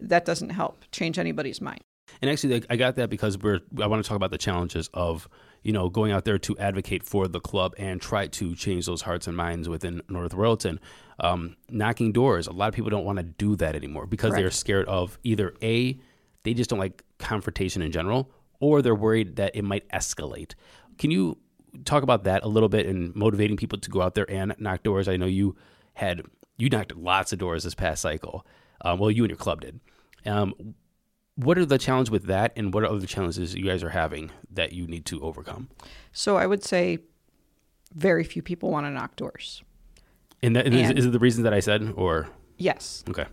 [0.00, 1.80] that doesn't help change anybody's mind.
[2.22, 3.60] And actually, like, I got that because we're.
[3.80, 5.28] I want to talk about the challenges of
[5.62, 9.02] you know going out there to advocate for the club and try to change those
[9.02, 10.78] hearts and minds within North Royalton.
[11.18, 12.46] Um, knocking doors.
[12.46, 15.54] A lot of people don't want to do that anymore because they're scared of either
[15.62, 15.98] a
[16.42, 18.30] they just don't like confrontation in general,
[18.60, 20.54] or they're worried that it might escalate.
[20.98, 21.38] Can you
[21.84, 24.82] talk about that a little bit and motivating people to go out there and knock
[24.82, 25.08] doors?
[25.08, 25.56] I know you
[25.94, 26.22] had
[26.56, 28.46] you knocked lots of doors this past cycle.
[28.82, 29.80] Um, well, you and your club did.
[30.26, 30.74] Um,
[31.36, 34.30] what are the challenges with that, and what are other challenges you guys are having
[34.52, 35.68] that you need to overcome?
[36.12, 36.98] So I would say
[37.94, 39.62] very few people want to knock doors.
[40.42, 43.24] And, that, and is, And- is it the reason that I said, or Yes, okay,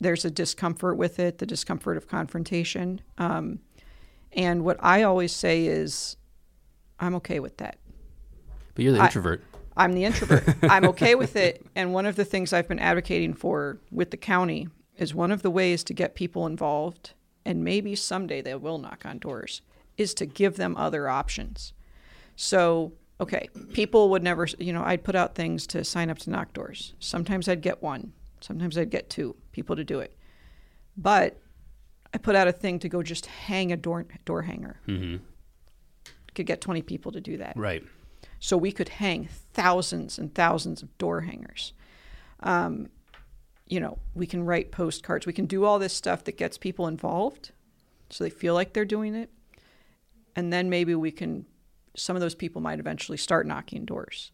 [0.00, 3.00] there's a discomfort with it, the discomfort of confrontation.
[3.18, 3.60] Um,
[4.32, 6.16] and what I always say is,
[7.00, 7.78] I'm okay with that.
[8.74, 9.42] but you're the I- introvert.
[9.76, 10.44] I'm the introvert.
[10.62, 11.66] I'm okay with it.
[11.74, 15.42] And one of the things I've been advocating for with the county is one of
[15.42, 17.12] the ways to get people involved,
[17.44, 19.62] and maybe someday they will knock on doors,
[19.96, 21.72] is to give them other options.
[22.36, 26.30] So, okay, people would never, you know, I'd put out things to sign up to
[26.30, 26.94] knock doors.
[26.98, 30.16] Sometimes I'd get one, sometimes I'd get two people to do it.
[30.96, 31.40] But
[32.12, 34.80] I put out a thing to go just hang a door, door hanger.
[34.86, 35.16] Mm-hmm.
[36.34, 37.56] Could get 20 people to do that.
[37.56, 37.84] Right.
[38.40, 41.72] So we could hang thousands and thousands of door hangers.
[42.40, 42.88] Um,
[43.66, 45.26] you know, we can write postcards.
[45.26, 47.52] We can do all this stuff that gets people involved
[48.10, 49.30] so they feel like they're doing it.
[50.36, 51.46] And then maybe we can,
[51.96, 54.30] some of those people might eventually start knocking doors.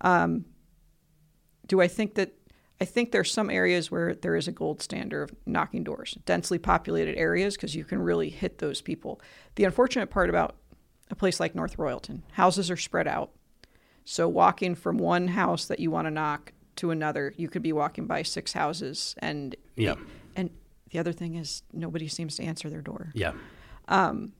[0.00, 0.44] Um,
[1.66, 2.34] do I think that?
[2.80, 6.58] I think there's some areas where there is a gold standard of knocking doors, densely
[6.58, 9.20] populated areas, because you can really hit those people.
[9.54, 10.56] The unfortunate part about
[11.08, 13.30] a place like North Royalton, houses are spread out.
[14.04, 17.72] So walking from one house that you want to knock to another, you could be
[17.72, 19.94] walking by six houses, and Yeah.
[20.36, 20.50] and
[20.90, 23.10] the other thing is nobody seems to answer their door.
[23.14, 23.32] Yeah.
[23.88, 24.32] Um,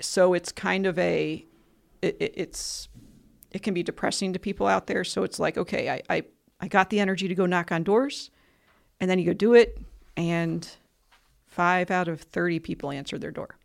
[0.00, 1.44] so it's kind of a,
[2.02, 2.88] it, it, it's,
[3.50, 5.04] it can be depressing to people out there.
[5.04, 6.22] So it's like, okay, I, I,
[6.60, 8.30] I got the energy to go knock on doors,
[8.98, 9.78] and then you go do it,
[10.16, 10.68] and
[11.46, 13.56] five out of thirty people answer their door.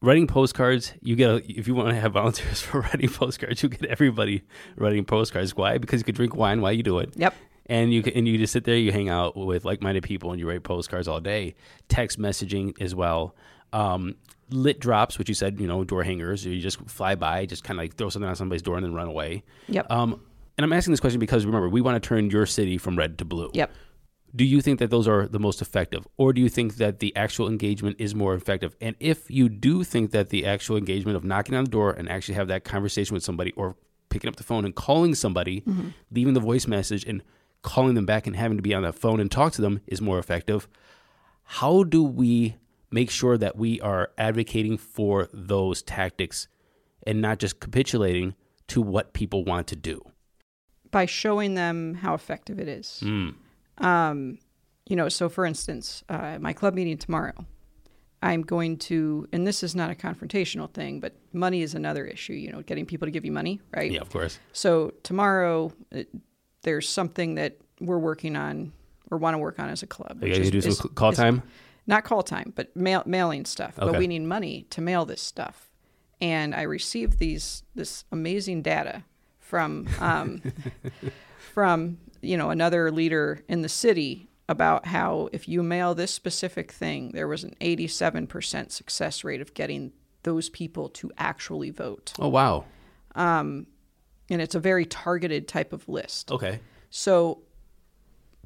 [0.00, 3.68] Writing postcards, you get a, if you want to have volunteers for writing postcards, you
[3.68, 4.42] get everybody
[4.76, 5.56] writing postcards.
[5.56, 5.78] Why?
[5.78, 7.12] Because you can drink wine while you do it.
[7.16, 7.34] Yep.
[7.66, 10.38] and you can, and you just sit there, you hang out with like-minded people, and
[10.38, 11.54] you write postcards all day.
[11.88, 13.34] Text messaging as well.
[13.72, 14.14] Um,
[14.50, 16.46] lit drops, which you said, you know, door hangers.
[16.46, 18.94] You just fly by, just kind of like throw something on somebody's door and then
[18.94, 19.42] run away.
[19.66, 19.90] Yep.
[19.90, 20.20] Um,
[20.56, 23.18] and I'm asking this question because remember, we want to turn your city from red
[23.18, 23.50] to blue.
[23.52, 23.70] Yep.
[24.34, 27.16] Do you think that those are the most effective, or do you think that the
[27.16, 28.76] actual engagement is more effective?
[28.80, 32.08] And if you do think that the actual engagement of knocking on the door and
[32.08, 33.76] actually have that conversation with somebody, or
[34.10, 35.64] picking up the phone and calling somebody,
[36.10, 37.22] leaving the voice message and
[37.62, 40.00] calling them back and having to be on the phone and talk to them is
[40.00, 40.68] more effective,
[41.42, 42.56] how do we
[42.90, 46.48] make sure that we are advocating for those tactics
[47.06, 48.34] and not just capitulating
[48.66, 50.02] to what people want to do?
[50.90, 53.00] By showing them how effective it is.
[53.02, 53.34] Mm.
[53.80, 54.38] Um,
[54.86, 57.34] you know, so for instance, uh, my club meeting tomorrow,
[58.22, 62.32] I'm going to, and this is not a confrontational thing, but money is another issue.
[62.32, 63.90] You know, getting people to give you money, right?
[63.92, 64.38] Yeah, of course.
[64.52, 66.08] So tomorrow, it,
[66.62, 68.72] there's something that we're working on
[69.10, 70.18] or want to work on as a club.
[70.22, 71.42] You which guys is- do some is- call is- time?
[71.86, 73.74] not call time, but mail, mailing stuff.
[73.76, 75.70] But we need money to mail this stuff.
[76.20, 79.04] And I received these this amazing data
[79.38, 80.42] from um,
[81.54, 86.72] from you know another leader in the city about how if you mail this specific
[86.72, 92.14] thing, there was an 87% success rate of getting those people to actually vote.
[92.18, 92.64] Oh, wow.
[93.14, 93.66] Um,
[94.30, 96.32] and it's a very targeted type of list.
[96.32, 96.60] Okay.
[96.90, 97.42] So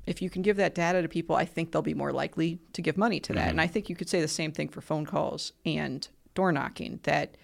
[0.06, 2.82] if you can give that data to people, I think they'll be more likely to
[2.82, 3.40] give money to that.
[3.40, 3.50] Mm-hmm.
[3.50, 6.98] And I think you could say the same thing for phone calls and door knocking
[7.04, 7.36] that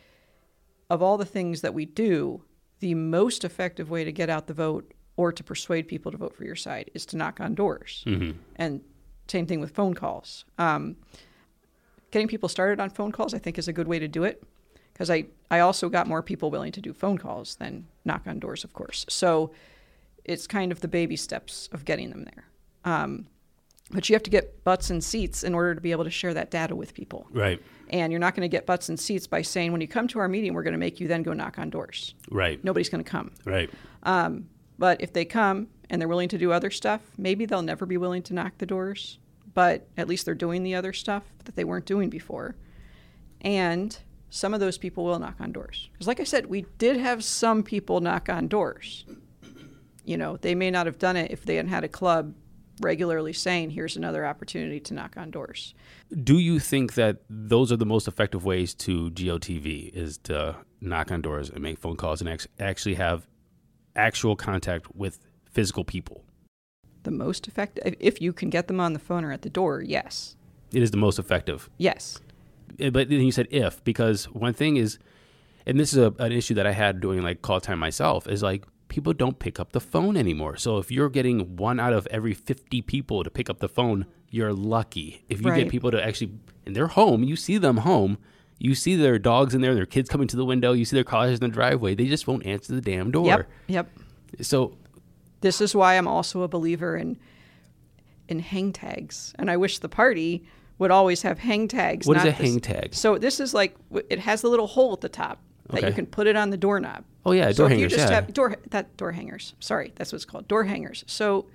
[0.90, 2.42] of all the things that we do,
[2.80, 6.34] the most effective way to get out the vote or to persuade people to vote
[6.34, 8.04] for your side is to knock on doors.
[8.56, 8.80] And
[9.26, 10.44] same thing with phone calls.
[10.58, 10.96] Um,
[12.12, 14.42] getting people started on phone calls, I think, is a good way to do it
[14.92, 18.38] because I, I also got more people willing to do phone calls than knock on
[18.38, 19.04] doors, of course.
[19.08, 19.50] So
[20.24, 22.44] it's kind of the baby steps of getting them there.
[22.84, 23.26] Um,
[23.90, 26.34] but you have to get butts and seats in order to be able to share
[26.34, 27.26] that data with people.
[27.32, 27.60] Right.
[27.88, 30.20] And you're not going to get butts and seats by saying, when you come to
[30.20, 32.14] our meeting, we're going to make you then go knock on doors.
[32.30, 32.62] Right.
[32.62, 33.32] Nobody's going to come.
[33.44, 33.70] Right.
[34.78, 37.96] But if they come and they're willing to do other stuff, maybe they'll never be
[37.96, 39.18] willing to knock the doors,
[39.54, 42.54] but at least they're doing the other stuff that they weren't doing before.
[43.40, 43.98] And
[44.30, 45.88] some of those people will knock on doors.
[45.92, 49.04] Because, like I said, we did have some people knock on doors.
[50.04, 52.34] You know, they may not have done it if they hadn't had a club
[52.80, 55.74] regularly saying, here's another opportunity to knock on doors.
[56.22, 61.10] Do you think that those are the most effective ways to GOTV is to knock
[61.10, 63.26] on doors and make phone calls and actually have
[63.98, 65.18] actual contact with
[65.50, 66.24] physical people?
[67.02, 69.82] The most effective, if you can get them on the phone or at the door,
[69.82, 70.36] yes.
[70.72, 71.68] It is the most effective.
[71.78, 72.18] Yes.
[72.78, 74.98] Eh, but then you said if, because one thing is,
[75.66, 78.42] and this is a, an issue that I had doing like call time myself, is
[78.42, 80.56] like people don't pick up the phone anymore.
[80.56, 84.06] So if you're getting one out of every 50 people to pick up the phone,
[84.30, 85.24] you're lucky.
[85.28, 85.62] If you Right.
[85.64, 86.32] get people to actually,
[86.66, 88.18] and they're home, you see them home,
[88.58, 91.04] you see their dogs in there, their kids coming to the window, you see their
[91.04, 93.26] cars in the driveway, they just won't answer the damn door.
[93.26, 93.48] Yep.
[93.68, 93.90] Yep.
[94.42, 94.76] So
[95.40, 97.16] This is why I'm also a believer in
[98.28, 100.44] in hang tags, and I wish the party
[100.78, 102.06] would always have hang tags.
[102.06, 102.94] What is not a hang tag?
[102.94, 103.74] So this is like
[104.10, 105.40] it has a little hole at the top
[105.70, 107.04] that you can put it on the doorknob.
[107.26, 108.14] Oh, yeah, so door if hangers, You just yeah.
[108.16, 109.54] have door that door hangers.
[109.60, 110.46] Sorry, that's what it's called.
[110.48, 111.04] Door hangers.
[111.06, 111.46] So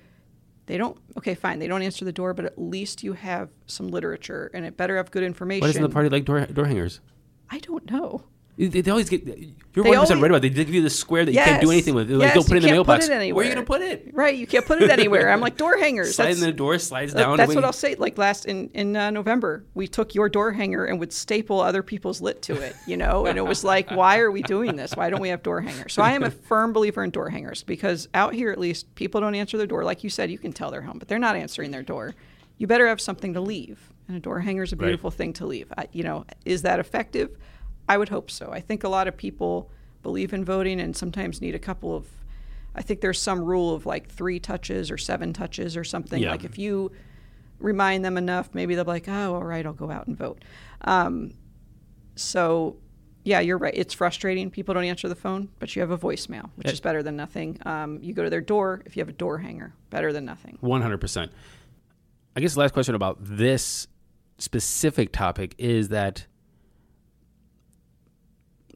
[0.66, 0.98] they don't.
[1.18, 1.60] Okay, fine.
[1.60, 4.98] They don't answer the door, but at least you have some literature, and it better
[4.98, 5.62] have good information.
[5.62, 7.00] why doesn't the party like door, door hangers?
[7.50, 8.24] I don't know.
[8.56, 9.26] They, they always get.
[9.26, 10.46] You're one percent always- right about.
[10.46, 10.54] It.
[10.54, 12.08] They give you the square that you can't do anything with.
[12.08, 13.08] They're like, Yes, don't put it in the mailbox.
[13.10, 14.12] Where are you gonna put it?
[14.14, 15.32] Right, you can't put it anywhere.
[15.32, 16.16] I'm like door hangers.
[16.16, 17.38] Slide in That's- the door, slides down.
[17.38, 17.96] That's what I'll say.
[17.96, 21.82] Like last in in uh, November, we took your door hanger and would staple other
[21.82, 22.76] people's lit to it.
[22.86, 24.94] You know, and it was like, why are we doing this?
[24.96, 25.94] Why don't we have door hangers?
[25.94, 29.20] So I am a firm believer in door hangers because out here, at least, people
[29.22, 29.84] don't answer their door.
[29.84, 32.14] Like you said, you can tell they're home, but they're not answering their door.
[32.60, 34.86] You better have something to leave, and a door hanger is a Right.
[34.90, 35.74] beautiful thing to leave.
[35.76, 37.36] I, you know, is that effective?
[37.88, 38.52] I would hope so.
[38.52, 39.70] I think a lot of people
[40.02, 42.08] believe in voting and sometimes need a couple of.
[42.76, 46.22] I think there's some rule of like three touches or seven touches or something.
[46.22, 46.32] Yeah.
[46.32, 46.92] Like if you
[47.60, 50.44] remind them enough, maybe they'll be like, oh, all right, I'll go out and vote.
[50.82, 51.36] Um,
[52.16, 52.78] so,
[53.24, 53.74] yeah, you're right.
[53.76, 54.50] It's frustrating.
[54.50, 57.60] People don't answer the phone, but you have a voicemail, which is better than nothing.
[57.66, 60.58] Um, you go to their door if you have a door hanger, better than nothing.
[60.60, 61.32] One hundred percent.
[62.36, 63.88] I guess the last question about this
[64.40, 66.26] specific topic is that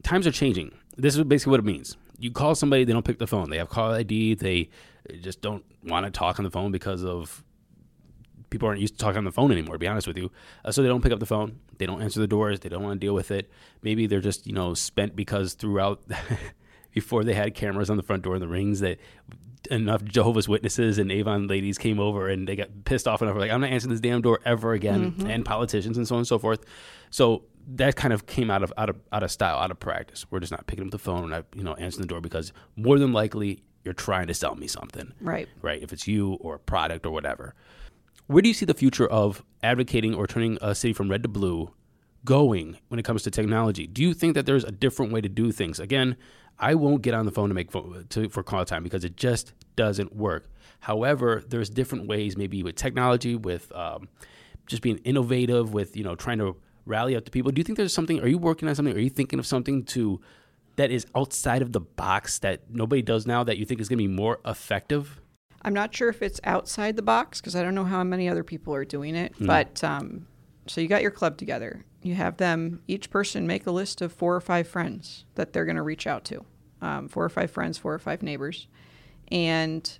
[0.08, 0.72] times are changing.
[0.96, 1.96] This is basically what it means.
[2.18, 3.50] You call somebody, they don't pick the phone.
[3.50, 4.34] They have call ID.
[4.34, 4.70] They
[5.20, 7.44] just don't want to talk on the phone because of
[8.50, 9.74] people aren't used to talking on the phone anymore.
[9.74, 10.32] To be honest with you,
[10.64, 11.60] uh, so they don't pick up the phone.
[11.76, 12.60] They don't answer the doors.
[12.60, 13.50] They don't want to deal with it.
[13.82, 16.02] Maybe they're just you know spent because throughout
[16.92, 18.98] before they had cameras on the front door and the rings that
[19.70, 23.36] enough Jehovah's Witnesses and Avon ladies came over and they got pissed off enough.
[23.36, 26.26] Like I'm not answering this damn door ever again, and politicians and so on and
[26.26, 26.64] so forth.
[27.10, 30.26] So that kind of came out of out of out of style, out of practice.
[30.30, 32.52] We're just not picking up the phone and not you know answering the door because
[32.76, 35.48] more than likely you're trying to sell me something Right.
[35.62, 35.80] right?
[35.82, 37.54] If it's you or a product or whatever.
[38.26, 41.28] Where do you see the future of advocating or turning a city from red to
[41.28, 41.70] blue
[42.24, 43.86] going when it comes to technology?
[43.86, 45.80] Do you think that there's a different way to do things?
[45.80, 46.16] Again,
[46.58, 49.16] I won't get on the phone to make phone, to, for call time because it
[49.16, 50.50] just doesn't work.
[50.80, 54.08] However, there's different ways, maybe with technology, with um,
[54.66, 56.56] just being innovative, with you know trying to
[56.88, 57.52] rally up the people.
[57.52, 58.20] Do you think there's something?
[58.20, 58.94] Are you working on something?
[58.94, 60.20] Are you thinking of something to
[60.76, 63.98] that is outside of the box that nobody does now that you think is going
[63.98, 65.20] to be more effective?
[65.62, 68.44] I'm not sure if it's outside the box because I don't know how many other
[68.44, 69.34] people are doing it.
[69.40, 70.26] But um,
[70.66, 71.84] so you got your club together.
[72.02, 75.64] You have them, each person make a list of four or five friends that they're
[75.64, 76.44] going to reach out to.
[76.80, 78.68] Um, four or five friends, four or five neighbors.
[79.32, 79.98] And,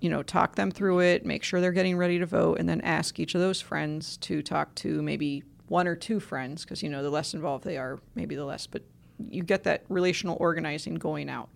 [0.00, 2.82] you know, talk them through it, make sure they're getting ready to vote, and then
[2.82, 6.88] ask each of those friends to talk to maybe one or two friends because, you
[6.90, 8.66] know, the less involved they are, maybe the less.
[8.66, 8.82] But
[9.30, 11.48] you get that relational organizing going out.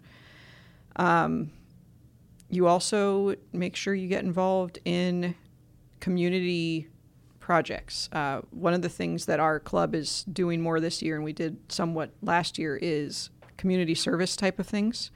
[2.50, 5.34] You also make sure you get involved in
[6.00, 6.88] community
[7.40, 8.09] projects.
[8.12, 11.32] Uh, one of the things that our club is doing more this year, and we
[11.32, 15.11] did somewhat last year, is community service type of things.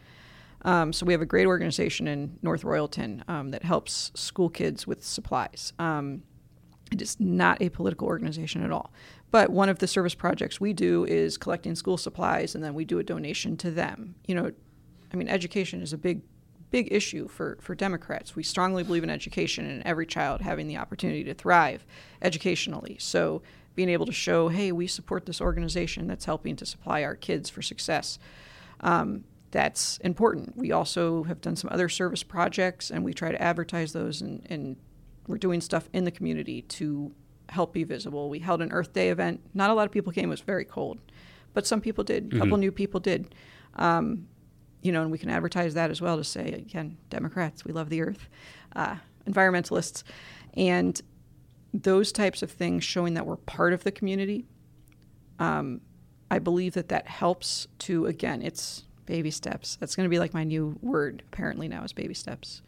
[0.64, 4.86] Um, so we have a great organization in North Royalton um, that helps school kids
[4.86, 5.72] with supplies.
[5.78, 6.22] Um,
[6.92, 8.92] it is not a political organization at all.
[9.30, 12.84] But one of the service projects we do is collecting school supplies, and then we
[12.84, 14.14] do a donation to them.
[14.26, 14.52] You know,
[15.12, 16.20] I mean, education is a big,
[16.70, 18.36] big issue for, for Democrats.
[18.36, 21.86] We strongly believe in education and every child having the opportunity to thrive
[22.20, 22.96] educationally.
[23.00, 23.42] So
[23.74, 27.48] being able to show, hey, we support this organization that's helping to supply our kids
[27.48, 28.18] for success.
[28.80, 30.56] Um, that's important.
[30.56, 34.46] We also have done some other service projects, and we try to advertise those, and,
[34.50, 34.76] and
[35.26, 37.12] we're doing stuff in the community to
[37.48, 38.28] help be visible.
[38.28, 39.40] We held an Earth Day event.
[39.54, 40.98] Not a lot of people came; it was very cold,
[41.54, 42.32] but some people did.
[42.32, 43.34] A couple new people did.
[43.74, 44.28] Um,
[44.82, 47.88] you know, and we can advertise that as well to say again, Democrats, we love
[47.88, 48.28] the Earth,
[48.74, 48.96] uh,
[49.26, 50.02] environmentalists,
[50.54, 51.00] and
[51.72, 54.44] those types of things showing that we're part of the community.
[55.38, 55.80] Um,
[56.30, 59.76] I believe that that helps to again, it's baby steps.
[59.76, 62.62] That's going to be like my new word apparently now is baby steps.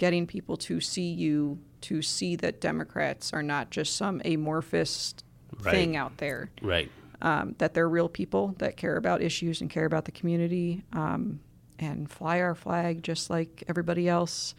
[0.00, 5.14] Getting people to see you to see that Democrats are not just some amorphous
[5.62, 5.72] Right.
[5.74, 6.50] thing out there.
[6.62, 6.90] Right.
[7.20, 11.40] Um, that they're real people that care about issues and care about the community um,
[11.78, 14.54] and fly our flag just like everybody else.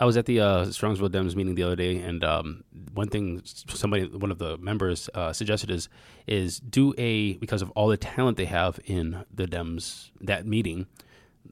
[0.00, 2.62] I was at the uh, Strongsville Dems meeting the other day, and um,
[2.94, 5.88] one thing somebody, one of the members, uh, suggested is
[6.28, 10.86] is do a because of all the talent they have in the Dems that meeting,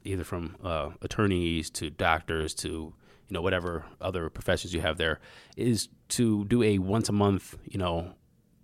[0.07, 5.19] either from uh, attorneys to doctors to you know whatever other professions you have there,
[5.55, 8.13] is to do a once a month you know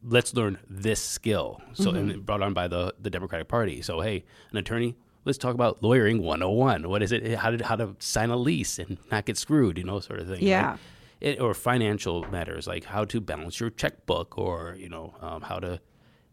[0.06, 1.62] let's learn this skill.
[1.74, 3.82] So and brought on by the the Democratic Party.
[3.82, 6.90] So hey, an attorney, let's talk about lawyering 101.
[6.90, 7.36] What is it?
[7.36, 10.26] How to how to sign a lease and not get screwed, you know, sort of
[10.28, 10.36] thing.
[10.36, 10.44] right?
[10.44, 10.78] Yeah.
[11.22, 15.58] It, or financial matters like how to balance your checkbook or you know um, how
[15.58, 15.80] to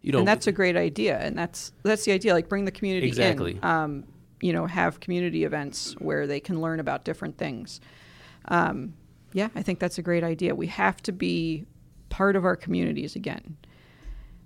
[0.02, 2.72] you know and that's a great idea and that's that's the idea like bring the
[2.72, 3.52] community Exactly.
[3.52, 4.04] in um,
[4.40, 7.80] you know have community events where they can learn about different things.
[8.46, 8.94] Um,
[9.32, 10.54] yeah i think that's a great idea.
[10.54, 11.66] We have to be
[12.08, 13.56] part of our communities again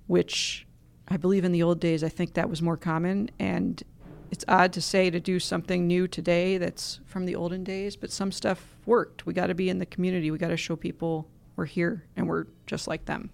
[0.07, 0.67] which
[1.09, 3.31] i believe in the old days i think that was more common.
[3.39, 3.83] And
[4.31, 8.11] it's odd to say to do something new today that's from the olden days but
[8.11, 9.27] some stuff worked.
[9.27, 10.31] We got to be in the community.
[10.31, 13.31] We got to show people we're here and we're just like them.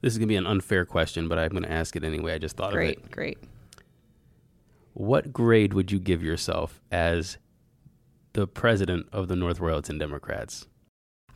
[0.00, 2.34] This is gonna be an unfair question, but I'm gonna ask it anyway.
[2.34, 3.10] I just thought of it.
[3.10, 3.38] great great
[4.96, 7.36] What grade would you give yourself as
[8.32, 10.68] the president of the North Royalton Democrats?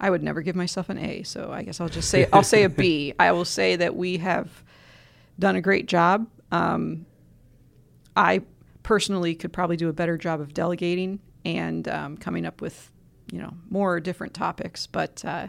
[0.01, 2.63] I would never give myself an A, so I guess I'll just say I'll say
[2.63, 3.13] a B.
[3.21, 4.65] I will say that we have
[5.39, 6.27] done a great job.
[6.51, 7.05] Um,
[8.17, 8.41] I
[8.83, 12.91] personally could probably do a better job of delegating and um, coming up with,
[13.31, 14.87] you know, more different topics.
[14.87, 15.49] But uh,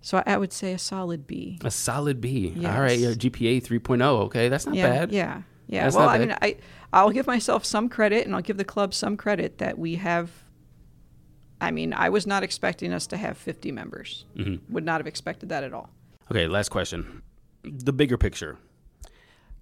[0.00, 1.60] so I, would say a solid B.
[1.62, 2.54] A solid B.
[2.56, 2.74] Yes.
[2.74, 4.02] All right, your GPA 3.0.
[4.02, 5.12] Okay, that's not yeah, bad.
[5.12, 5.84] yeah, yeah.
[5.84, 6.56] That's well, I mean, I
[6.92, 10.30] I'll give myself some credit, and I'll give the club some credit that we have.
[11.60, 14.24] I mean, I was not expecting us to have 50 members.
[14.36, 14.72] Mm-hmm.
[14.72, 15.90] Would not have expected that at all.
[16.30, 17.22] Okay, last question.
[17.62, 18.58] The bigger picture.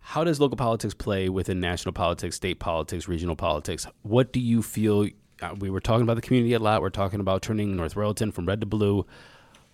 [0.01, 3.87] How does local politics play within national politics, state politics, regional politics?
[4.03, 5.09] What do you feel?
[5.43, 6.81] Uh, we were talking about the community a lot.
[6.81, 9.05] We're talking about turning North Royalton from red to blue.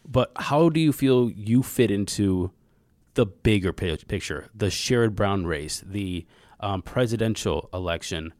[0.06, 2.50] But how do you feel you fit into
[3.14, 6.26] the bigger pi- picture, the Sherrod Brown race, the
[6.60, 8.34] um, presidential election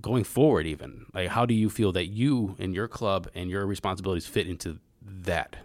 [0.00, 1.06] going forward, even?
[1.12, 4.78] Like, how do you feel that you and your club and your responsibilities fit into
[5.02, 5.56] that?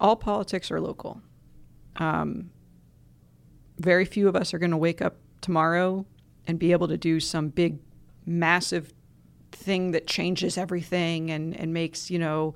[0.00, 1.20] all politics are local.
[1.96, 2.50] Um,
[3.78, 6.06] very few of us are going to wake up tomorrow
[6.46, 7.78] and be able to do some big,
[8.26, 8.92] massive
[9.52, 12.54] thing that changes everything and, and makes, you know,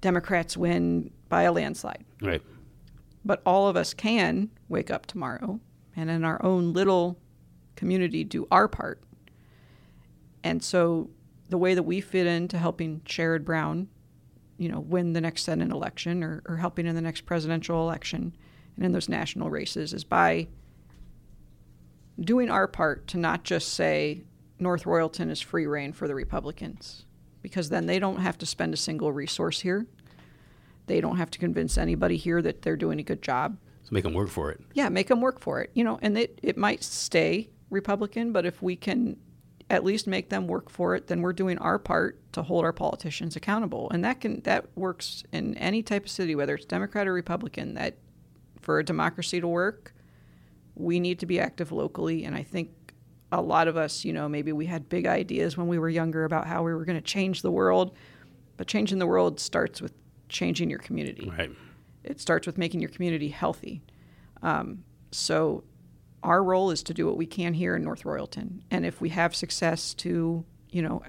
[0.00, 2.04] Democrats win by a landslide.
[2.20, 2.42] Right.
[3.24, 5.60] But all of us can wake up tomorrow
[5.96, 7.18] and in our own little
[7.76, 9.02] community do our part.
[10.44, 11.08] And so
[11.48, 13.88] the way that we fit into helping Sherrod Brown,
[14.58, 18.36] you know, win the next Senate election or, or helping in the next presidential election
[18.76, 20.48] and in those national races is by
[22.20, 24.22] doing our part to not just say
[24.58, 27.06] North Royalton is free reign for the Republicans,
[27.42, 29.86] because then they don't have to spend a single resource here.
[30.90, 33.56] They don't have to convince anybody here that they're doing a good job.
[33.84, 34.60] So make them work for it.
[34.74, 35.70] Yeah, make them work for it.
[35.72, 39.16] You know, and it, it might stay Republican, but if we can
[39.70, 42.72] at least make them work for it, then we're doing our part to hold our
[42.72, 43.88] politicians accountable.
[43.90, 47.74] And that can that works in any type of city, whether it's Democrat or Republican,
[47.74, 47.96] that
[48.60, 49.94] for a democracy to work,
[50.74, 52.24] we need to be active locally.
[52.24, 52.70] And I think
[53.30, 56.24] a lot of us, you know, maybe we had big ideas when we were younger
[56.24, 57.96] about how we were going to change the world,
[58.56, 59.92] but changing the world starts with
[60.30, 61.50] changing your community Right.
[62.04, 63.82] it starts with making your community healthy.
[64.42, 65.64] Um, so
[66.22, 69.10] our role is to do what we can here in North Royalton, and if we
[69.10, 71.02] have success, to you know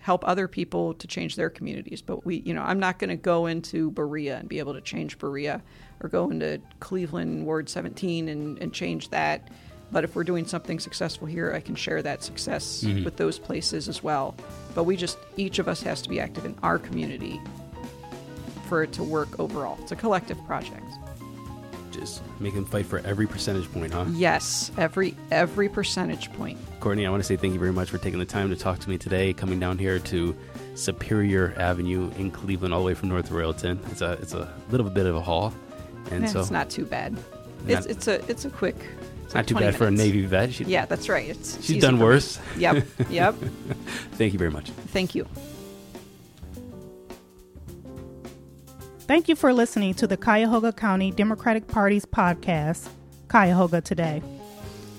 [0.00, 2.00] help other people to change their communities.
[2.00, 4.80] But we, you know, I'm not going to go into Berea and be able to
[4.80, 5.62] change Berea,
[6.02, 9.48] or go into Cleveland Ward 17 and, and change that.
[9.92, 13.88] But if we're doing something successful here, I can share that success with those places
[13.88, 14.36] as well.
[14.74, 17.40] But we just, each of us has to be active in our community
[18.70, 19.76] for it to work overall.
[19.82, 20.86] It's a collective project.
[21.90, 24.06] Just make them fight for every percentage point, huh?
[24.12, 26.56] Yes, every every percentage point.
[26.78, 28.78] Courtney, I want to say thank you very much for taking the time to talk
[28.78, 30.34] to me today, coming down here to
[30.76, 33.78] Superior Avenue in Cleveland, all the way from North Royalton.
[33.90, 35.52] It's a it's a little bit of a haul,
[36.12, 37.12] and Eh, so it's not too bad.
[37.14, 37.22] Not-
[37.66, 38.76] It's it's a it's a quick.
[39.24, 39.90] it's not like too 20 bad for a.
[39.90, 40.54] Navy vet.
[40.54, 41.28] She, Yeah, that's right.
[41.28, 42.38] It's it's she's done worse.
[42.56, 43.34] Yep, yep.
[44.12, 44.70] Thank you very much.
[44.92, 45.26] Thank you.
[49.10, 52.88] Thank you for listening to the Cuyahoga County Democratic Party's podcast,
[53.26, 54.22] Cuyahoga Today.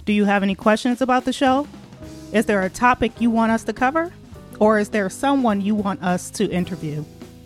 [0.06, 1.68] Do you have any questions about the show?
[2.32, 4.14] Is there a topic you want us to cover?
[4.60, 7.04] Or is there someone you want us to interview?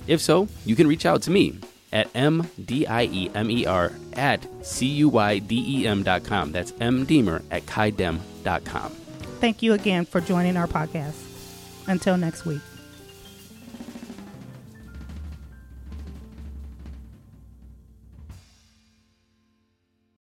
[0.08, 1.60] If so, you can reach out to me
[1.92, 6.52] at mdiemer at cuydem dot com.
[6.52, 8.92] That's mdiemer at cuydem dot com.
[9.40, 11.16] Thank you again for joining our podcast.
[11.88, 12.62] Until next week.